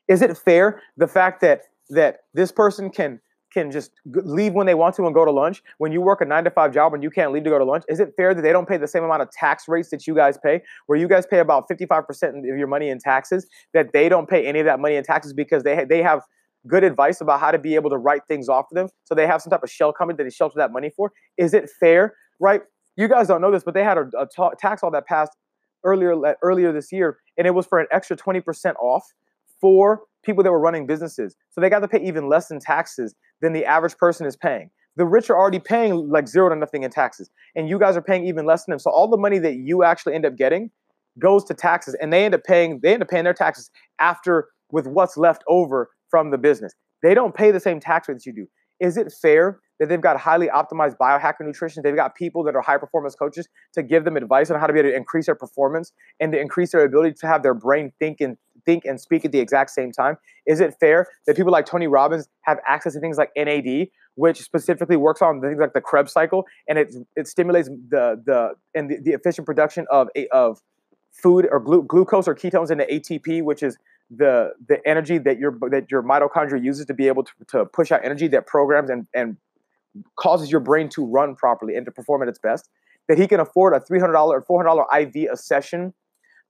Is 0.08 0.20
it 0.22 0.36
fair 0.36 0.82
the 0.96 1.08
fact 1.08 1.40
that 1.40 1.62
that 1.90 2.20
this 2.34 2.50
person 2.50 2.90
can 2.90 3.20
can 3.52 3.70
just 3.70 3.92
leave 4.06 4.52
when 4.52 4.66
they 4.66 4.74
want 4.74 4.96
to 4.96 5.06
and 5.06 5.14
go 5.14 5.24
to 5.24 5.30
lunch 5.30 5.62
when 5.78 5.92
you 5.92 6.00
work 6.00 6.20
a 6.20 6.24
nine 6.24 6.42
to 6.42 6.50
five 6.50 6.74
job 6.74 6.92
and 6.92 7.04
you 7.04 7.10
can't 7.10 7.30
leave 7.32 7.44
to 7.44 7.50
go 7.50 7.58
to 7.58 7.64
lunch 7.64 7.84
is 7.88 8.00
it 8.00 8.12
fair 8.16 8.34
that 8.34 8.42
they 8.42 8.50
don't 8.50 8.66
pay 8.66 8.76
the 8.76 8.88
same 8.88 9.04
amount 9.04 9.22
of 9.22 9.30
tax 9.30 9.68
rates 9.68 9.90
that 9.90 10.08
you 10.08 10.14
guys 10.14 10.36
pay 10.36 10.60
where 10.86 10.98
you 10.98 11.06
guys 11.06 11.24
pay 11.24 11.38
about 11.38 11.68
55% 11.68 12.38
of 12.38 12.44
your 12.44 12.66
money 12.66 12.88
in 12.88 12.98
taxes 12.98 13.46
that 13.72 13.92
they 13.92 14.08
don't 14.08 14.28
pay 14.28 14.44
any 14.44 14.58
of 14.58 14.66
that 14.66 14.80
money 14.80 14.96
in 14.96 15.04
taxes 15.04 15.32
because 15.32 15.62
they, 15.62 15.84
they 15.84 16.02
have 16.02 16.22
good 16.66 16.84
advice 16.84 17.20
about 17.20 17.40
how 17.40 17.50
to 17.50 17.58
be 17.58 17.74
able 17.74 17.90
to 17.90 17.98
write 17.98 18.22
things 18.28 18.48
off 18.48 18.66
for 18.68 18.74
them 18.74 18.88
so 19.04 19.14
they 19.14 19.26
have 19.26 19.42
some 19.42 19.50
type 19.50 19.62
of 19.62 19.70
shell 19.70 19.92
coming 19.92 20.16
that 20.16 20.24
they 20.24 20.30
shelter 20.30 20.54
that 20.56 20.72
money 20.72 20.90
for 20.96 21.12
is 21.36 21.54
it 21.54 21.68
fair 21.80 22.14
right 22.40 22.62
you 22.96 23.08
guys 23.08 23.28
don't 23.28 23.40
know 23.40 23.50
this 23.50 23.64
but 23.64 23.74
they 23.74 23.84
had 23.84 23.98
a, 23.98 24.08
a 24.18 24.26
ta- 24.26 24.52
tax 24.58 24.82
law 24.82 24.90
that 24.90 25.06
passed 25.06 25.32
earlier 25.84 26.14
earlier 26.42 26.72
this 26.72 26.90
year 26.90 27.18
and 27.36 27.46
it 27.46 27.50
was 27.50 27.66
for 27.66 27.78
an 27.78 27.86
extra 27.92 28.16
20% 28.16 28.74
off 28.76 29.04
for 29.60 30.02
people 30.24 30.42
that 30.42 30.50
were 30.50 30.60
running 30.60 30.86
businesses. 30.86 31.36
So 31.50 31.60
they 31.60 31.70
got 31.70 31.80
to 31.80 31.88
pay 31.88 32.02
even 32.04 32.28
less 32.28 32.50
in 32.50 32.58
taxes 32.58 33.14
than 33.40 33.52
the 33.52 33.64
average 33.64 33.96
person 33.96 34.26
is 34.26 34.36
paying. 34.36 34.70
The 34.96 35.06
rich 35.06 35.28
are 35.30 35.38
already 35.38 35.58
paying 35.58 36.08
like 36.08 36.28
zero 36.28 36.48
to 36.48 36.56
nothing 36.56 36.84
in 36.84 36.90
taxes, 36.90 37.30
and 37.56 37.68
you 37.68 37.78
guys 37.78 37.96
are 37.96 38.02
paying 38.02 38.26
even 38.26 38.46
less 38.46 38.64
than 38.64 38.72
them. 38.72 38.78
So 38.78 38.90
all 38.90 39.08
the 39.08 39.16
money 39.16 39.38
that 39.38 39.56
you 39.56 39.82
actually 39.82 40.14
end 40.14 40.24
up 40.24 40.36
getting 40.36 40.70
goes 41.18 41.44
to 41.44 41.54
taxes, 41.54 41.96
and 42.00 42.12
they 42.12 42.24
end 42.24 42.34
up 42.34 42.44
paying 42.44 42.78
they 42.80 42.94
end 42.94 43.02
up 43.02 43.08
paying 43.08 43.24
their 43.24 43.34
taxes 43.34 43.70
after 43.98 44.48
with 44.70 44.86
what's 44.86 45.16
left 45.16 45.42
over 45.48 45.90
from 46.08 46.30
the 46.30 46.38
business. 46.38 46.74
They 47.02 47.14
don't 47.14 47.34
pay 47.34 47.50
the 47.50 47.60
same 47.60 47.80
tax 47.80 48.08
rates 48.08 48.24
you 48.24 48.32
do. 48.32 48.46
Is 48.80 48.96
it 48.96 49.12
fair 49.12 49.60
that 49.78 49.88
they've 49.88 50.00
got 50.00 50.18
highly 50.18 50.48
optimized 50.48 50.96
biohacker 51.00 51.40
nutrition? 51.40 51.82
They've 51.82 51.94
got 51.94 52.14
people 52.14 52.42
that 52.44 52.54
are 52.54 52.62
high 52.62 52.78
performance 52.78 53.14
coaches 53.14 53.48
to 53.74 53.82
give 53.82 54.04
them 54.04 54.16
advice 54.16 54.50
on 54.50 54.58
how 54.58 54.66
to 54.66 54.72
be 54.72 54.80
able 54.80 54.90
to 54.90 54.96
increase 54.96 55.26
their 55.26 55.34
performance 55.34 55.92
and 56.20 56.32
to 56.32 56.40
increase 56.40 56.72
their 56.72 56.84
ability 56.84 57.14
to 57.20 57.26
have 57.26 57.42
their 57.42 57.54
brain 57.54 57.92
think 57.98 58.20
and 58.20 58.36
think 58.64 58.84
and 58.84 59.00
speak 59.00 59.24
at 59.24 59.32
the 59.32 59.40
exact 59.40 59.70
same 59.70 59.92
time? 59.92 60.16
Is 60.46 60.60
it 60.60 60.74
fair 60.80 61.06
that 61.26 61.36
people 61.36 61.52
like 61.52 61.66
Tony 61.66 61.86
Robbins 61.86 62.28
have 62.42 62.58
access 62.66 62.94
to 62.94 63.00
things 63.00 63.18
like 63.18 63.30
NAD, 63.36 63.88
which 64.16 64.40
specifically 64.40 64.96
works 64.96 65.22
on 65.22 65.40
things 65.40 65.58
like 65.60 65.72
the 65.72 65.80
Krebs 65.80 66.12
cycle, 66.12 66.44
and 66.68 66.78
it 66.78 66.94
it 67.16 67.26
stimulates 67.26 67.68
the 67.68 68.20
the 68.24 68.54
and 68.74 68.90
the, 68.90 68.98
the 69.02 69.12
efficient 69.12 69.46
production 69.46 69.86
of 69.90 70.08
of 70.32 70.60
food 71.12 71.46
or 71.50 71.60
glu- 71.60 71.84
glucose 71.84 72.26
or 72.26 72.34
ketones 72.34 72.70
into 72.70 72.84
ATP, 72.84 73.42
which 73.42 73.62
is 73.62 73.78
the 74.10 74.52
the 74.68 74.78
energy 74.86 75.18
that 75.18 75.38
your 75.38 75.56
that 75.70 75.90
your 75.90 76.02
mitochondria 76.02 76.62
uses 76.62 76.86
to 76.86 76.94
be 76.94 77.08
able 77.08 77.24
to, 77.24 77.32
to 77.48 77.64
push 77.64 77.90
out 77.90 78.00
energy 78.04 78.28
that 78.28 78.46
programs 78.46 78.90
and 78.90 79.06
and 79.14 79.36
causes 80.18 80.50
your 80.50 80.60
brain 80.60 80.88
to 80.90 81.04
run 81.06 81.34
properly 81.34 81.76
and 81.76 81.86
to 81.86 81.92
perform 81.92 82.22
at 82.22 82.28
its 82.28 82.38
best. 82.38 82.68
That 83.08 83.18
he 83.18 83.26
can 83.26 83.40
afford 83.40 83.74
a 83.74 83.80
three 83.80 84.00
hundred 84.00 84.14
dollar 84.14 84.38
or 84.38 84.42
four 84.42 84.62
hundred 84.62 84.76
dollar 84.76 85.00
IV 85.00 85.30
a 85.32 85.36
session 85.36 85.94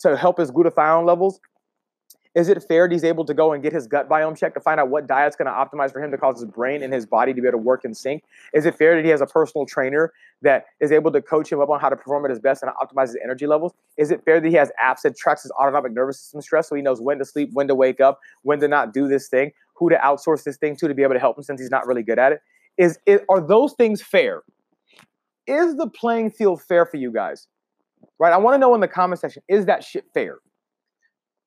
to 0.01 0.17
help 0.17 0.39
his 0.39 0.51
glutathione 0.51 1.07
levels 1.07 1.41
is 2.35 2.49
it 2.49 2.63
fair 2.65 2.89
that 2.89 2.93
he's 2.93 3.05
able 3.05 3.25
to 3.25 3.35
go 3.35 3.53
and 3.53 3.63
get 3.63 3.73
his 3.73 3.87
gut 3.87 4.09
biome 4.09 4.37
checked 4.37 4.55
to 4.55 4.61
find 4.61 4.81
out 4.81 4.89
what 4.89 5.07
diet's 5.07 5.37
going 5.37 5.47
to 5.47 5.53
optimize 5.53 5.93
for 5.93 6.03
him 6.03 6.11
to 6.11 6.19
cause 6.19 6.41
his 6.41 6.51
brain 6.51 6.83
and 6.83 6.93
his 6.93 7.07
body 7.07 7.33
to 7.33 7.41
be 7.41 7.47
able 7.47 7.59
to 7.59 7.63
work 7.63 7.85
in 7.85 7.95
sync? 7.95 8.25
Is 8.53 8.67
it 8.67 8.77
fair 8.77 8.97
that 8.97 9.05
he 9.05 9.11
has 9.11 9.21
a 9.21 9.27
personal 9.27 9.67
trainer 9.67 10.13
that 10.43 10.67
is 10.81 10.91
able 10.91 11.13
to 11.13 11.23
coach 11.23 11.51
him 11.51 11.61
up 11.61 11.71
on 11.71 11.79
how 11.79 11.89
to 11.89 11.97
perform 11.97 12.25
at 12.25 12.31
his 12.31 12.41
best 12.41 12.63
and 12.63 12.73
optimize 12.73 13.09
his 13.09 13.19
energy 13.23 13.47
levels? 13.47 13.73
Is 13.97 14.11
it 14.11 14.25
fair 14.25 14.41
that 14.41 14.49
he 14.49 14.55
has 14.55 14.73
apps 14.85 15.03
that 15.03 15.17
tracks 15.17 15.45
his 15.45 15.53
autonomic 15.53 15.93
nervous 15.93 16.19
system 16.21 16.41
stress 16.41 16.69
so 16.69 16.75
he 16.75 16.83
knows 16.83 17.01
when 17.01 17.19
to 17.19 17.25
sleep, 17.25 17.51
when 17.53 17.69
to 17.69 17.75
wake 17.75 18.01
up, 18.01 18.19
when 18.43 18.59
to 18.61 18.69
not 18.69 18.93
do 18.93 19.07
this 19.07 19.29
thing, 19.29 19.53
who 19.75 19.89
to 19.89 19.97
outsource 19.97 20.43
this 20.43 20.57
thing 20.57 20.77
to 20.77 20.89
to 20.89 20.95
be 20.95 21.03
able 21.03 21.15
to 21.15 21.21
help 21.21 21.39
him 21.39 21.45
since 21.45 21.61
he's 21.61 21.71
not 21.71 21.87
really 21.87 22.03
good 22.03 22.19
at 22.19 22.33
it? 22.33 22.41
Is 22.77 22.99
it 23.07 23.25
are 23.29 23.41
those 23.41 23.75
things 23.75 24.03
fair? 24.03 24.43
Is 25.47 25.77
the 25.77 25.89
playing 25.89 26.33
field 26.33 26.63
fair 26.63 26.85
for 26.85 26.97
you 26.97 27.13
guys? 27.13 27.47
Right? 28.19 28.33
I 28.33 28.39
want 28.39 28.55
to 28.55 28.59
know 28.59 28.75
in 28.75 28.81
the 28.81 28.89
comment 28.89 29.21
section, 29.21 29.43
is 29.49 29.67
that 29.67 29.85
shit 29.85 30.05
fair? 30.15 30.39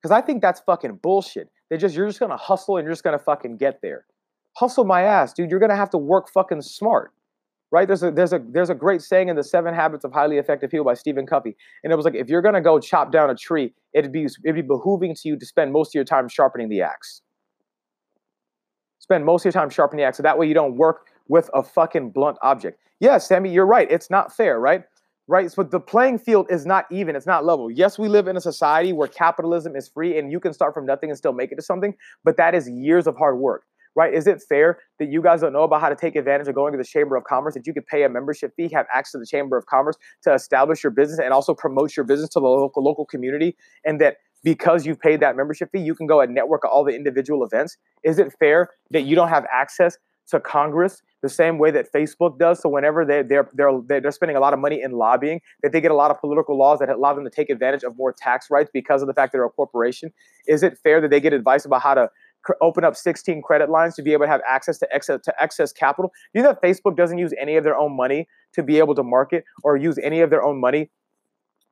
Because 0.08 0.24
I 0.24 0.26
think 0.26 0.42
that's 0.42 0.62
fucking 0.62 1.00
bullshit. 1.04 1.50
They 1.70 1.76
just 1.76 1.94
you're 1.94 2.08
just 2.08 2.22
gonna 2.22 2.38
hustle 2.38 2.78
and 2.78 2.86
you're 2.86 2.94
just 2.94 3.04
gonna 3.04 3.20
fucking 3.20 3.58
get 3.58 3.82
there. 3.82 4.06
Hustle 4.56 4.86
my 4.86 5.02
ass, 5.02 5.34
dude. 5.34 5.52
You're 5.52 5.60
gonna 5.60 5.76
have 5.76 5.90
to 5.90 5.98
work 5.98 6.30
fucking 6.30 6.62
smart. 6.62 7.12
Right? 7.72 7.86
There's 7.86 8.04
a 8.04 8.12
there's 8.12 8.32
a 8.32 8.40
there's 8.40 8.70
a 8.70 8.74
great 8.74 9.02
saying 9.02 9.28
in 9.28 9.36
the 9.36 9.44
Seven 9.44 9.74
Habits 9.74 10.06
of 10.06 10.14
Highly 10.14 10.38
Effective 10.38 10.72
People 10.72 10.86
by 10.86 10.94
Stephen 10.94 11.26
Covey. 11.28 11.58
And 11.84 11.92
it 11.92 11.98
was 11.98 12.06
like 12.06 12.16
if 12.16 12.30
you're 12.30 12.42
gonna 12.42 12.62
go 12.62 12.80
chop 12.80 13.12
down 13.12 13.30
a 13.30 13.36
tree, 13.36 13.74
it'd 13.94 14.14
be 14.14 14.28
it'd 14.46 14.56
be 14.56 14.62
behooving 14.62 15.22
to 15.22 15.28
you 15.28 15.38
to 15.38 15.46
spend 15.46 15.74
most 15.74 15.90
of 15.90 15.96
your 15.96 16.06
time 16.06 16.30
sharpening 16.30 16.70
the 16.70 16.82
axe. 16.82 17.22
Spend 19.00 19.26
most 19.26 19.42
of 19.42 19.54
your 19.54 19.62
time 19.62 19.70
sharpening 19.70 20.04
the 20.04 20.08
axe. 20.08 20.16
So 20.16 20.24
that 20.24 20.38
way 20.38 20.48
you 20.48 20.54
don't 20.54 20.78
work 20.78 21.08
with 21.28 21.50
a 21.54 21.62
fucking 21.62 22.12
blunt 22.12 22.38
object. 22.42 22.80
Yes, 23.02 23.28
Sammy, 23.28 23.52
you're 23.52 23.66
right. 23.66 23.92
It's 23.92 24.10
not 24.10 24.34
fair, 24.34 24.58
right? 24.58 24.84
Right? 25.28 25.52
So 25.52 25.64
the 25.64 25.80
playing 25.80 26.20
field 26.20 26.48
is 26.50 26.66
not 26.66 26.86
even, 26.92 27.16
it's 27.16 27.26
not 27.26 27.46
level. 27.46 27.70
Yes, 27.70 28.00
we 28.00 28.08
live 28.08 28.28
in 28.28 28.38
a 28.38 28.42
society 28.42 28.94
where 28.94 29.08
capitalism 29.08 29.76
is 29.76 29.90
free 29.90 30.18
and 30.18 30.32
you 30.32 30.40
can 30.40 30.54
start 30.54 30.74
from 30.74 30.86
nothing 30.86 31.10
and 31.10 31.18
still 31.18 31.34
make 31.34 31.52
it 31.52 31.56
to 31.56 31.62
something, 31.62 31.94
but 32.24 32.38
that 32.38 32.56
is 32.56 32.70
years 32.70 33.08
of 33.08 33.18
hard 33.18 33.38
work. 33.38 33.64
Right? 33.96 34.14
Is 34.14 34.28
it 34.28 34.44
fair 34.48 34.78
that 35.00 35.10
you 35.10 35.24
guys 35.24 35.42
don't 35.42 35.54
know 35.54 35.64
about 35.64 35.82
how 35.82 35.90
to 35.90 35.96
take 35.96 36.16
advantage 36.16 36.48
of 36.48 36.54
going 36.54 36.72
to 36.72 36.78
the 36.78 36.84
Chamber 36.84 37.16
of 37.16 37.24
Commerce, 37.24 37.56
that 37.56 37.66
you 37.66 37.74
could 37.74 37.88
pay 37.88 38.04
a 38.04 38.10
membership 38.10 38.54
fee, 38.56 38.70
have 38.72 38.86
access 38.94 39.14
to 39.14 39.18
the 39.18 39.26
Chamber 39.26 39.58
of 39.58 39.66
Commerce 39.66 39.96
to 40.22 40.36
establish 40.36 40.84
your 40.84 40.92
business 40.92 41.18
and 41.18 41.34
also 41.34 41.56
promote 41.56 41.98
your 41.98 42.06
business 42.06 42.30
to 42.30 42.40
the 42.40 42.46
local 42.46 42.84
local 42.84 43.06
community, 43.08 43.56
and 43.84 44.00
that 44.00 44.18
because 44.44 44.86
you've 44.86 45.00
paid 45.00 45.20
that 45.22 45.36
membership 45.36 45.70
fee, 45.72 45.80
you 45.80 45.96
can 45.96 46.06
go 46.06 46.22
and 46.22 46.36
network 46.36 46.64
all 46.64 46.84
the 46.84 46.94
individual 46.94 47.44
events? 47.44 47.76
Is 48.04 48.20
it 48.20 48.32
fair 48.40 48.70
that 48.92 49.02
you 49.02 49.16
don't 49.16 49.30
have 49.30 49.48
access 49.52 49.98
to 50.30 50.40
Congress 50.40 51.02
the 51.22 51.30
same 51.30 51.58
way 51.58 51.72
that 51.72 51.92
Facebook 51.92 52.38
does. 52.38 52.62
So 52.62 52.70
whenever 52.70 53.06
they 53.06 53.24
they're 53.24 53.50
they're 53.54 53.72
they're 53.88 54.12
spending 54.12 54.38
a 54.38 54.40
lot 54.40 54.54
of 54.54 54.60
money 54.60 54.82
in 54.82 54.92
lobbying, 54.92 55.42
that 55.64 55.72
they 55.72 55.82
get 55.82 55.92
a 55.92 55.96
lot 55.96 56.12
of 56.12 56.20
political 56.20 56.58
laws 56.58 56.80
that 56.80 56.90
allow 56.90 57.14
them 57.14 57.24
to 57.24 57.30
take 57.30 57.50
advantage 57.50 57.84
of 57.84 57.98
more 57.98 58.14
tax 58.14 58.48
rights 58.52 58.70
because 58.74 59.02
of 59.02 59.08
the 59.08 59.14
fact 59.14 59.32
that 59.32 59.38
they're 59.38 59.46
a 59.46 59.50
corporation. 59.50 60.12
Is 60.48 60.64
it 60.64 60.78
fair 60.84 61.02
that 61.02 61.10
they 61.10 61.20
get 61.20 61.34
advice 61.34 61.66
about 61.66 61.82
how 61.82 61.96
to 61.96 62.10
open 62.62 62.86
up 62.86 62.96
16 62.96 63.42
credit 63.42 63.70
lines 63.70 63.96
to 63.96 64.02
be 64.02 64.14
able 64.14 64.26
to 64.26 64.30
have 64.30 64.42
access 64.48 64.78
to 64.80 64.88
excess 64.94 65.20
to 65.24 65.34
excess 65.42 65.72
capital? 65.72 66.12
You 66.34 66.44
know 66.44 66.50
that 66.50 66.62
Facebook 66.62 66.96
doesn't 66.96 67.18
use 67.18 67.34
any 67.40 67.56
of 67.56 67.64
their 67.64 67.78
own 67.78 67.96
money 67.96 68.28
to 68.54 68.64
be 68.64 68.78
able 68.78 68.96
to 68.96 69.04
market 69.04 69.44
or 69.64 69.76
use 69.76 69.98
any 70.04 70.22
of 70.22 70.30
their 70.30 70.44
own 70.44 70.60
money 70.60 70.92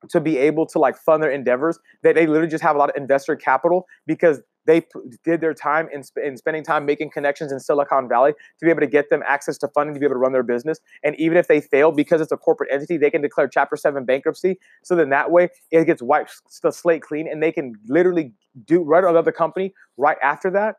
to 0.09 0.19
be 0.19 0.38
able 0.38 0.65
to 0.67 0.79
like 0.79 0.97
fund 0.97 1.21
their 1.21 1.31
endeavors. 1.31 1.77
That 2.03 2.15
they 2.15 2.25
literally 2.25 2.50
just 2.50 2.63
have 2.63 2.75
a 2.75 2.79
lot 2.79 2.89
of 2.89 2.95
investor 2.95 3.35
capital 3.35 3.85
because 4.07 4.41
they 4.65 4.86
did 5.24 5.41
their 5.41 5.53
time 5.53 5.88
in, 5.93 6.03
sp- 6.03 6.24
in 6.24 6.38
spending 6.38 6.63
time 6.63 6.86
making 6.86 7.12
connections 7.12 7.51
in 7.51 7.60
Silicon 7.60 8.07
Valley 8.07 8.31
to 8.31 8.65
be 8.65 8.69
able 8.69 8.81
to 8.81 8.88
get 8.88 9.10
them 9.10 9.24
access 9.25 9.57
to 9.60 9.67
funding 9.69 9.93
to 9.93 10.00
be 10.00 10.05
able 10.05 10.15
to 10.15 10.19
run 10.19 10.31
their 10.31 10.43
business. 10.43 10.79
And 11.03 11.15
even 11.19 11.38
if 11.38 11.48
they 11.48 11.62
fail 11.62 11.91
because 11.91 12.22
it's 12.22 12.31
a 12.31 12.38
corporate 12.38 12.69
entity, 12.72 12.98
they 12.98 13.12
can 13.12 13.22
declare 13.22 13.48
Chapter 13.48 13.75
7 13.75 14.05
bankruptcy. 14.05 14.60
So 14.84 14.95
then 14.95 15.10
that 15.10 15.31
way 15.31 15.50
it 15.72 15.86
gets 15.86 16.01
wiped 16.01 16.41
the 16.62 16.72
slate 16.72 17.01
clean 17.01 17.27
and 17.27 17.41
they 17.41 17.51
can 17.51 17.74
literally 17.88 18.34
do 18.65 18.81
run 18.81 19.05
another 19.05 19.31
company 19.31 19.74
right 19.98 20.17
after 20.24 20.50
that 20.51 20.75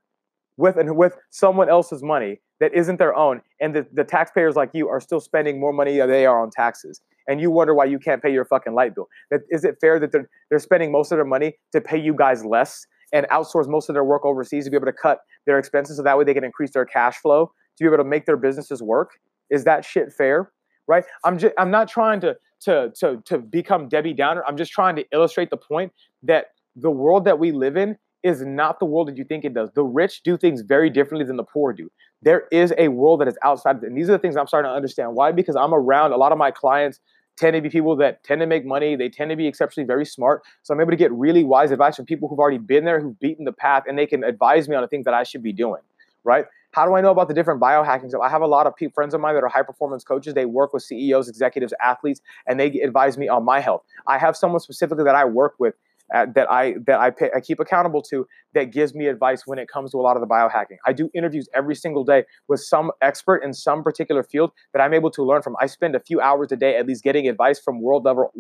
with 0.57 0.77
and 0.77 0.97
with 0.97 1.17
someone 1.31 1.69
else's 1.69 2.03
money 2.03 2.41
that 2.61 2.73
isn't 2.75 2.99
their 2.99 3.15
own. 3.15 3.43
And 3.61 3.75
the, 3.75 3.87
the 3.93 4.05
taxpayers 4.05 4.57
like 4.57 4.71
you 4.73 4.89
are 4.89 5.01
still 5.01 5.21
spending 5.21 5.61
more 5.61 5.73
money 5.73 5.99
than 5.99 6.09
they 6.09 6.27
are 6.27 6.41
on 6.41 6.51
taxes. 6.51 7.01
And 7.29 7.41
you 7.41 7.51
wonder 7.51 7.75
why 7.75 7.85
you 7.85 7.99
can't 7.99 8.23
pay 8.23 8.33
your 8.33 8.45
fucking 8.45 8.75
light 8.75 8.95
bill. 8.95 9.09
That 9.31 9.41
is 9.51 9.65
it 9.65 9.77
fair 9.81 9.99
that 9.99 10.13
they're 10.13 10.29
they're 10.49 10.59
spending 10.59 10.93
most 10.93 11.13
of 11.13 11.19
their 11.19 11.25
money 11.25 11.55
to 11.73 11.81
pay 11.81 11.99
you 11.99 12.15
guys 12.15 12.45
less 12.45 12.87
and 13.17 13.27
outsource 13.29 13.67
most 13.67 13.89
of 13.89 13.95
their 13.95 14.05
work 14.05 14.25
overseas 14.25 14.65
to 14.65 14.71
be 14.71 14.77
able 14.77 14.87
to 14.87 14.93
cut 14.93 15.21
their 15.47 15.59
expenses 15.59 15.97
so 15.97 16.03
that 16.03 16.19
way 16.19 16.25
they 16.25 16.35
can 16.35 16.45
increase 16.45 16.71
their 16.73 16.85
cash 16.85 17.17
flow 17.17 17.47
to 17.47 17.85
be 17.85 17.87
able 17.87 17.97
to 17.97 18.05
make 18.05 18.27
their 18.27 18.37
businesses 18.37 18.83
work. 18.83 19.13
Is 19.51 19.65
that 19.65 19.85
shit 19.85 20.13
fair? 20.13 20.53
Right? 20.87 21.05
I'm 21.25 21.39
just 21.39 21.55
I'm 21.59 21.71
not 21.71 21.89
trying 21.89 22.21
to 22.21 22.37
to 22.61 22.93
to 23.01 23.23
to 23.25 23.39
become 23.39 23.89
Debbie 23.89 24.13
Downer. 24.13 24.45
I'm 24.47 24.57
just 24.57 24.71
trying 24.71 24.97
to 24.97 25.05
illustrate 25.13 25.51
the 25.51 25.57
point 25.57 25.93
that 26.23 26.47
the 26.77 26.91
world 26.91 27.25
that 27.25 27.39
we 27.39 27.53
live 27.53 27.77
in 27.77 27.97
is 28.23 28.43
not 28.43 28.79
the 28.79 28.85
world 28.85 29.09
that 29.09 29.17
you 29.17 29.25
think 29.25 29.45
it 29.45 29.55
does. 29.55 29.71
The 29.75 29.85
rich 29.85 30.23
do 30.23 30.37
things 30.37 30.61
very 30.61 30.91
differently 30.91 31.25
than 31.25 31.37
the 31.37 31.45
poor 31.45 31.73
do. 31.73 31.89
There 32.23 32.49
is 32.51 32.73
a 32.77 32.89
world 32.89 33.21
that 33.21 33.29
is 33.29 33.39
outside, 33.43 33.83
and 33.83 33.97
these 33.97 34.09
are 34.09 34.13
the 34.13 34.19
things 34.19 34.37
I'm 34.37 34.47
starting 34.47 34.69
to 34.69 34.75
understand. 34.75 35.15
Why? 35.15 35.33
Because 35.33 35.57
I'm 35.57 35.73
around 35.73 36.13
a 36.13 36.17
lot 36.17 36.33
of 36.33 36.39
my 36.39 36.51
clients 36.51 37.01
tend 37.37 37.55
to 37.55 37.61
be 37.61 37.69
people 37.69 37.97
that 37.97 38.25
tend 38.25 38.41
to 38.41 38.47
make 38.47 38.65
money. 38.65 38.97
They 38.97 39.09
tend 39.09 39.31
to 39.31 39.37
be 39.37 39.47
exceptionally 39.47 39.87
very 39.87 40.05
smart. 40.05 40.43
So 40.63 40.75
I'm 40.75 40.81
able 40.81 40.91
to 40.91 40.97
get 40.97 41.13
really 41.13 41.45
wise 41.45 41.71
advice 41.71 41.97
from 41.97 42.07
people 42.07 42.29
who've 42.29 42.39
already 42.39 42.59
been 42.59 42.85
there, 42.85 43.01
who've 43.01 43.19
beaten 43.19 43.45
the 43.45 43.53
path, 43.53 43.85
and 43.87 43.99
they 43.99 44.07
can 44.07 44.25
advise 44.25 44.69
me 44.69 44.77
on 44.77 44.83
the 44.83 44.89
things 44.89 45.05
that 45.05 45.15
I 45.15 45.23
should 45.23 45.43
be 45.43 45.53
doing. 45.53 45.83
Right? 46.25 46.47
How 46.73 46.85
do 46.85 46.95
I 46.95 47.01
know 47.01 47.11
about 47.11 47.29
the 47.29 47.35
different 47.35 47.61
biohacking? 47.61 48.11
So 48.11 48.21
I 48.21 48.29
have 48.29 48.43
a 48.43 48.47
lot 48.47 48.67
of 48.67 48.75
friends 48.93 49.15
of 49.15 49.21
mine 49.21 49.35
that 49.35 49.43
are 49.43 49.49
high 49.49 49.63
performance 49.63 50.05
coaches. 50.05 50.35
They 50.35 50.45
work 50.45 50.75
with 50.75 50.83
CEOs, 50.83 51.29
executives, 51.29 51.73
athletes, 51.83 52.21
and 52.47 52.61
they 52.61 52.67
advise 52.81 53.17
me 53.17 53.29
on 53.29 53.45
my 53.45 53.61
health. 53.61 53.83
I 54.07 54.19
have 54.19 54.37
someone 54.37 54.61
specifically 54.61 55.05
that 55.05 55.15
I 55.15 55.25
work 55.25 55.55
with 55.59 55.75
uh, 56.15 56.27
that 56.35 56.51
I 56.51 56.75
that 56.87 57.01
I, 57.01 57.11
pay, 57.11 57.31
I 57.35 57.41
keep 57.41 57.61
accountable 57.61 58.03
to 58.03 58.27
that 58.55 58.73
gives 58.73 58.95
me 58.95 59.07
advice 59.07 59.43
when 59.47 59.59
it 59.59 59.69
comes 59.69 59.91
to 59.93 59.99
a 59.99 60.03
lot 60.03 60.17
of 60.17 60.21
the 60.21 60.27
biohacking. 60.27 60.77
I 60.87 60.93
do 60.93 61.11
interviews 61.15 61.49
every 61.55 61.75
single 61.75 62.05
day 62.05 62.25
with 62.49 62.61
some 62.61 62.93
expert 63.03 63.43
in 63.43 63.53
some 63.53 63.83
particular 63.83 64.23
field 64.23 64.53
that 64.73 64.81
I'm 64.81 64.95
able 64.95 65.11
to 65.13 65.23
learn 65.23 65.43
from. 65.43 65.57
I 65.61 65.67
spend 65.67 65.97
a 65.97 66.01
few 66.01 66.21
hours 66.21 66.53
a 66.53 66.57
day 66.57 66.77
at 66.77 66.87
least 66.87 67.03
getting 67.03 67.29
advice 67.29 67.59
from 67.61 67.81
world 67.81 68.05
level 68.05 68.31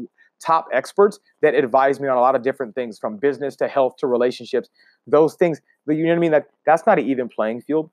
top 0.44 0.68
experts 0.72 1.18
that 1.42 1.54
advise 1.54 1.98
me 1.98 2.08
on 2.08 2.16
a 2.16 2.20
lot 2.20 2.34
of 2.34 2.42
different 2.42 2.74
things 2.74 2.98
from 2.98 3.16
business 3.16 3.56
to 3.56 3.68
health 3.68 3.94
to 3.98 4.06
relationships. 4.06 4.68
Those 5.06 5.34
things, 5.34 5.60
you 5.88 6.02
know 6.04 6.10
what 6.10 6.16
I 6.16 6.20
mean? 6.20 6.32
That 6.32 6.46
that's 6.64 6.86
not 6.86 6.98
an 6.98 7.08
even 7.08 7.28
playing 7.28 7.62
field, 7.62 7.90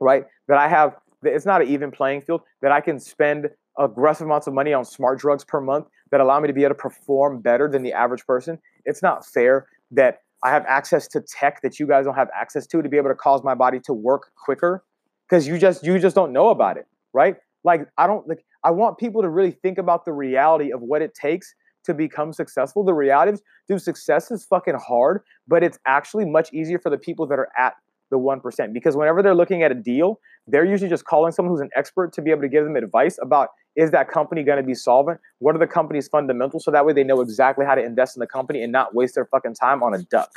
right? 0.00 0.24
That 0.48 0.58
I 0.58 0.68
have 0.68 0.96
it's 1.22 1.46
not 1.46 1.62
an 1.62 1.68
even 1.68 1.90
playing 1.90 2.22
field 2.22 2.42
that 2.62 2.72
I 2.72 2.80
can 2.80 3.00
spend 3.00 3.48
aggressive 3.78 4.26
amounts 4.26 4.46
of 4.46 4.54
money 4.54 4.72
on 4.72 4.84
smart 4.84 5.18
drugs 5.18 5.44
per 5.44 5.60
month 5.60 5.86
that 6.10 6.20
allow 6.20 6.38
me 6.40 6.46
to 6.46 6.52
be 6.52 6.62
able 6.62 6.74
to 6.74 6.80
perform 6.80 7.40
better 7.40 7.68
than 7.68 7.82
the 7.82 7.92
average 7.92 8.24
person. 8.26 8.58
It's 8.84 9.02
not 9.02 9.26
fair 9.26 9.66
that 9.90 10.18
I 10.42 10.50
have 10.50 10.64
access 10.66 11.08
to 11.08 11.20
tech 11.20 11.62
that 11.62 11.80
you 11.80 11.86
guys 11.86 12.04
don't 12.04 12.14
have 12.14 12.30
access 12.34 12.66
to 12.68 12.82
to 12.82 12.88
be 12.88 12.96
able 12.96 13.08
to 13.08 13.14
cause 13.14 13.42
my 13.42 13.54
body 13.54 13.80
to 13.80 13.94
work 13.94 14.30
quicker 14.36 14.84
because 15.28 15.48
you 15.48 15.58
just 15.58 15.84
you 15.84 15.98
just 15.98 16.14
don't 16.14 16.32
know 16.32 16.48
about 16.48 16.76
it, 16.76 16.86
right? 17.12 17.36
Like 17.64 17.88
I 17.96 18.06
don't 18.06 18.28
like 18.28 18.44
I 18.62 18.70
want 18.70 18.98
people 18.98 19.22
to 19.22 19.28
really 19.28 19.50
think 19.50 19.78
about 19.78 20.04
the 20.04 20.12
reality 20.12 20.72
of 20.72 20.82
what 20.82 21.02
it 21.02 21.14
takes 21.14 21.54
to 21.84 21.94
become 21.94 22.32
successful. 22.32 22.84
The 22.84 22.94
reality 22.94 23.32
is, 23.32 23.42
dude, 23.68 23.82
success 23.82 24.30
is 24.30 24.44
fucking 24.44 24.74
hard, 24.74 25.22
but 25.48 25.62
it's 25.62 25.78
actually 25.86 26.24
much 26.24 26.52
easier 26.52 26.78
for 26.78 26.90
the 26.90 26.98
people 26.98 27.26
that 27.26 27.38
are 27.38 27.48
at 27.58 27.74
the 28.14 28.18
1% 28.18 28.72
because 28.72 28.96
whenever 28.96 29.22
they're 29.22 29.34
looking 29.34 29.62
at 29.64 29.72
a 29.72 29.74
deal, 29.74 30.20
they're 30.46 30.64
usually 30.64 30.88
just 30.88 31.04
calling 31.04 31.32
someone 31.32 31.52
who's 31.52 31.60
an 31.60 31.70
expert 31.76 32.12
to 32.12 32.22
be 32.22 32.30
able 32.30 32.42
to 32.42 32.48
give 32.48 32.64
them 32.64 32.76
advice 32.76 33.18
about 33.20 33.48
is 33.76 33.90
that 33.90 34.08
company 34.08 34.44
going 34.44 34.58
to 34.58 34.62
be 34.62 34.74
solvent? 34.74 35.20
What 35.40 35.56
are 35.56 35.58
the 35.58 35.66
company's 35.66 36.06
fundamentals? 36.06 36.64
So 36.64 36.70
that 36.70 36.86
way 36.86 36.92
they 36.92 37.02
know 37.02 37.20
exactly 37.20 37.66
how 37.66 37.74
to 37.74 37.82
invest 37.82 38.16
in 38.16 38.20
the 38.20 38.26
company 38.26 38.62
and 38.62 38.70
not 38.70 38.94
waste 38.94 39.16
their 39.16 39.26
fucking 39.26 39.54
time 39.54 39.82
on 39.82 39.94
a 39.94 40.02
duck, 40.04 40.30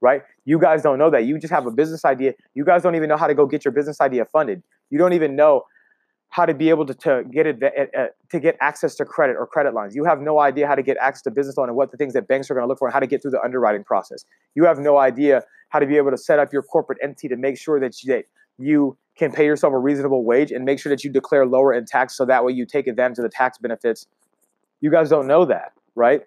right? 0.00 0.22
You 0.44 0.60
guys 0.60 0.82
don't 0.82 0.98
know 0.98 1.10
that. 1.10 1.24
You 1.24 1.38
just 1.40 1.52
have 1.52 1.66
a 1.66 1.72
business 1.72 2.04
idea. 2.04 2.34
You 2.54 2.64
guys 2.64 2.82
don't 2.84 2.94
even 2.94 3.08
know 3.08 3.16
how 3.16 3.26
to 3.26 3.34
go 3.34 3.46
get 3.46 3.64
your 3.64 3.72
business 3.72 4.00
idea 4.00 4.24
funded. 4.26 4.62
You 4.90 4.98
don't 4.98 5.12
even 5.12 5.34
know 5.34 5.64
how 6.30 6.44
to 6.44 6.54
be 6.54 6.68
able 6.68 6.84
to, 6.86 6.94
to 6.94 7.24
get 7.30 7.46
it 7.46 7.62
uh, 7.62 8.06
to 8.30 8.40
get 8.40 8.56
access 8.60 8.94
to 8.96 9.04
credit 9.04 9.36
or 9.38 9.46
credit 9.46 9.74
lines. 9.74 9.96
You 9.96 10.04
have 10.04 10.20
no 10.20 10.40
idea 10.40 10.66
how 10.66 10.74
to 10.74 10.82
get 10.82 10.96
access 11.00 11.22
to 11.22 11.30
business 11.30 11.56
loan 11.56 11.68
and 11.68 11.76
what 11.76 11.90
the 11.90 11.96
things 11.96 12.12
that 12.14 12.28
banks 12.28 12.50
are 12.50 12.54
going 12.54 12.64
to 12.64 12.68
look 12.68 12.78
for 12.78 12.88
and 12.88 12.92
how 12.92 13.00
to 13.00 13.06
get 13.06 13.22
through 13.22 13.30
the 13.30 13.42
underwriting 13.42 13.82
process. 13.84 14.24
You 14.54 14.64
have 14.64 14.78
no 14.78 14.98
idea 14.98 15.42
how 15.70 15.78
to 15.78 15.86
be 15.86 15.96
able 15.96 16.10
to 16.10 16.18
set 16.18 16.38
up 16.38 16.52
your 16.52 16.62
corporate 16.62 16.98
entity 17.02 17.28
to 17.28 17.36
make 17.36 17.58
sure 17.58 17.80
that 17.80 18.02
you, 18.02 18.12
that 18.12 18.24
you 18.58 18.96
can 19.16 19.32
pay 19.32 19.44
yourself 19.44 19.72
a 19.72 19.78
reasonable 19.78 20.24
wage 20.24 20.52
and 20.52 20.64
make 20.64 20.78
sure 20.78 20.90
that 20.90 21.02
you 21.02 21.10
declare 21.10 21.46
lower 21.46 21.72
in 21.72 21.86
tax 21.86 22.16
so 22.16 22.24
that 22.26 22.44
way 22.44 22.52
you 22.52 22.66
take 22.66 22.86
advantage 22.86 23.18
of 23.18 23.22
the 23.22 23.30
tax 23.30 23.58
benefits. 23.58 24.06
You 24.80 24.90
guys 24.90 25.08
don't 25.08 25.26
know 25.26 25.44
that, 25.46 25.72
right? 25.94 26.22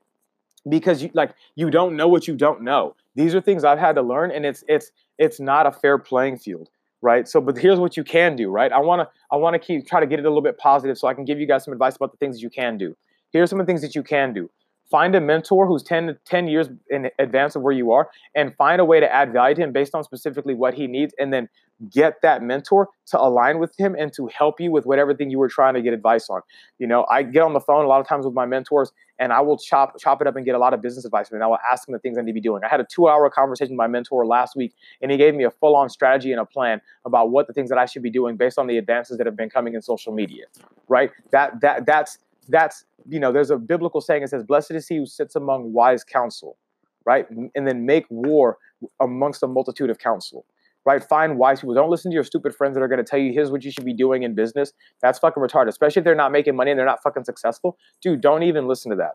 Because 0.68 1.02
you 1.02 1.10
like 1.14 1.34
you 1.56 1.70
don't 1.70 1.96
know 1.96 2.08
what 2.08 2.28
you 2.28 2.36
don't 2.36 2.62
know. 2.62 2.96
These 3.16 3.34
are 3.34 3.42
things 3.42 3.64
I've 3.64 3.80
had 3.80 3.96
to 3.96 4.02
learn, 4.02 4.32
and 4.32 4.46
it's 4.46 4.64
it's 4.68 4.92
it's 5.18 5.40
not 5.40 5.66
a 5.66 5.72
fair 5.72 5.98
playing 5.98 6.38
field, 6.38 6.70
right? 7.02 7.28
So, 7.28 7.42
but 7.42 7.58
here's 7.58 7.80
what 7.80 7.98
you 7.98 8.04
can 8.04 8.36
do, 8.36 8.50
right? 8.50 8.72
I 8.72 8.80
want 8.80 9.02
to 9.02 9.10
I 9.32 9.38
want 9.38 9.54
to 9.54 9.60
keep 9.60 9.88
try 9.88 10.00
to 10.00 10.08
get 10.08 10.20
it 10.20 10.26
a 10.26 10.30
little 10.30 10.42
bit 10.42 10.58
positive, 10.58 10.98
so 10.98 11.08
I 11.08 11.14
can 11.14 11.26
give 11.26 11.40
you 11.40 11.48
guys 11.48 11.64
some 11.64 11.74
advice 11.74 11.96
about 11.96 12.12
the 12.12 12.18
things 12.18 12.38
that 12.38 12.42
you 12.42 12.50
can 12.50 12.78
do. 12.78 12.96
Here's 13.32 13.50
some 13.50 13.60
of 13.60 13.66
the 13.66 13.70
things 13.70 13.82
that 13.82 13.96
you 13.96 14.04
can 14.04 14.34
do 14.34 14.50
find 14.92 15.16
a 15.16 15.22
mentor 15.22 15.66
who's 15.66 15.82
10, 15.82 16.18
10 16.26 16.48
years 16.48 16.68
in 16.90 17.10
advance 17.18 17.56
of 17.56 17.62
where 17.62 17.74
you 17.74 17.92
are 17.92 18.10
and 18.36 18.54
find 18.58 18.82
a 18.82 18.86
way 18.86 19.00
to 19.00 19.12
add 19.12 19.32
value 19.32 19.56
to 19.56 19.62
him 19.64 19.72
based 19.72 19.96
on 19.96 20.04
specifically 20.04 20.54
what 20.54 20.74
he 20.74 20.86
needs 20.86 21.16
and 21.18 21.34
then 21.34 21.48
get 21.90 22.22
that 22.22 22.44
mentor 22.44 22.90
to 23.08 23.20
align 23.20 23.58
with 23.58 23.74
him 23.78 23.96
and 23.98 24.14
to 24.14 24.28
help 24.28 24.60
you 24.60 24.72
with 24.72 24.86
whatever 24.86 25.16
thing 25.16 25.32
you 25.32 25.40
were 25.40 25.48
trying 25.48 25.74
to 25.74 25.82
get 25.82 25.94
advice 25.94 26.30
on 26.30 26.42
you 26.78 26.86
know 26.86 27.08
i 27.10 27.24
get 27.24 27.42
on 27.42 27.54
the 27.54 27.60
phone 27.60 27.84
a 27.84 27.88
lot 27.88 28.00
of 28.00 28.08
times 28.08 28.24
with 28.24 28.36
my 28.36 28.46
mentors 28.46 28.92
and 29.22 29.32
i 29.32 29.40
will 29.40 29.58
chop 29.58 29.98
chop 29.98 30.22
it 30.22 30.28
up 30.28 30.36
and 30.36 30.46
get 30.46 30.56
a 30.56 30.60
lot 30.60 30.74
of 30.74 30.82
business 30.82 31.06
advice 31.06 31.32
and 31.32 31.42
i 31.42 31.48
will 31.48 31.58
ask 31.72 31.88
him 31.88 31.94
the 31.94 32.00
things 32.00 32.18
i 32.18 32.22
need 32.22 32.32
to 32.32 32.34
be 32.34 32.42
doing. 32.42 32.62
I 32.64 32.68
had 32.68 32.82
a 32.82 32.86
two 32.86 33.08
hour 33.08 33.30
conversation 33.30 33.74
with 33.74 33.78
my 33.78 33.88
mentor 33.88 34.26
last 34.26 34.56
week 34.56 34.74
and 35.02 35.12
he 35.12 35.18
gave 35.18 35.34
me 35.36 35.46
a 35.46 35.52
full 35.52 35.76
on 35.76 35.90
strategy 35.90 36.32
and 36.32 36.42
a 36.42 36.46
plan 36.46 36.82
about 37.06 37.32
what 37.32 37.48
the 37.48 37.54
things 37.54 37.70
that 37.70 37.78
i 37.78 37.86
should 37.86 38.04
be 38.04 38.12
doing 38.12 38.36
based 38.36 38.58
on 38.58 38.68
the 38.68 38.78
advances 38.78 39.18
that 39.18 39.26
have 39.26 39.38
been 39.38 39.50
coming 39.50 39.74
in 39.76 39.82
social 39.82 40.12
media 40.12 40.46
right? 40.92 41.12
That 41.32 41.62
that 41.62 41.86
that's 41.86 42.20
that's 42.50 42.86
you 43.08 43.20
know 43.20 43.32
there's 43.32 43.50
a 43.50 43.58
biblical 43.58 44.02
saying 44.02 44.22
that 44.22 44.30
says 44.30 44.44
blessed 44.44 44.72
is 44.72 44.88
he 44.88 44.98
who 44.98 45.06
sits 45.06 45.36
among 45.36 45.74
wise 45.74 46.04
counsel 46.04 46.58
right? 47.04 47.26
And 47.56 47.68
then 47.68 47.88
make 47.88 48.06
war 48.12 48.60
amongst 49.00 49.42
a 49.42 49.48
multitude 49.48 49.90
of 49.90 49.98
counsel 49.98 50.46
right? 50.86 51.04
Find 51.04 51.38
wise 51.38 51.62
people. 51.62 51.76
Don't 51.76 51.90
listen 51.90 52.12
to 52.12 52.16
your 52.16 52.24
stupid 52.24 52.56
friends 52.56 52.76
that 52.76 52.82
are 52.82 52.88
going 52.88 53.04
to 53.04 53.04
tell 53.04 53.20
you 53.20 53.32
here's 53.34 53.52
what 53.52 53.64
you 53.64 53.72
should 53.72 53.86
be 53.86 53.94
doing 53.94 54.24
in 54.24 54.34
business. 54.36 54.74
That's 55.02 55.20
fucking 55.20 55.42
retarded 55.42 55.68
especially 55.68 56.02
if 56.02 56.04
they're 56.06 56.16
not 56.16 56.32
making 56.32 56.56
money 56.56 56.72
and 56.72 56.80
they're 56.80 56.86
not 56.86 57.02
fucking 57.04 57.24
successful. 57.24 57.78
Dude 58.02 58.22
don't 58.22 58.44
even 58.44 58.68
listen 58.68 58.90
to 58.92 58.98
that. 58.98 59.12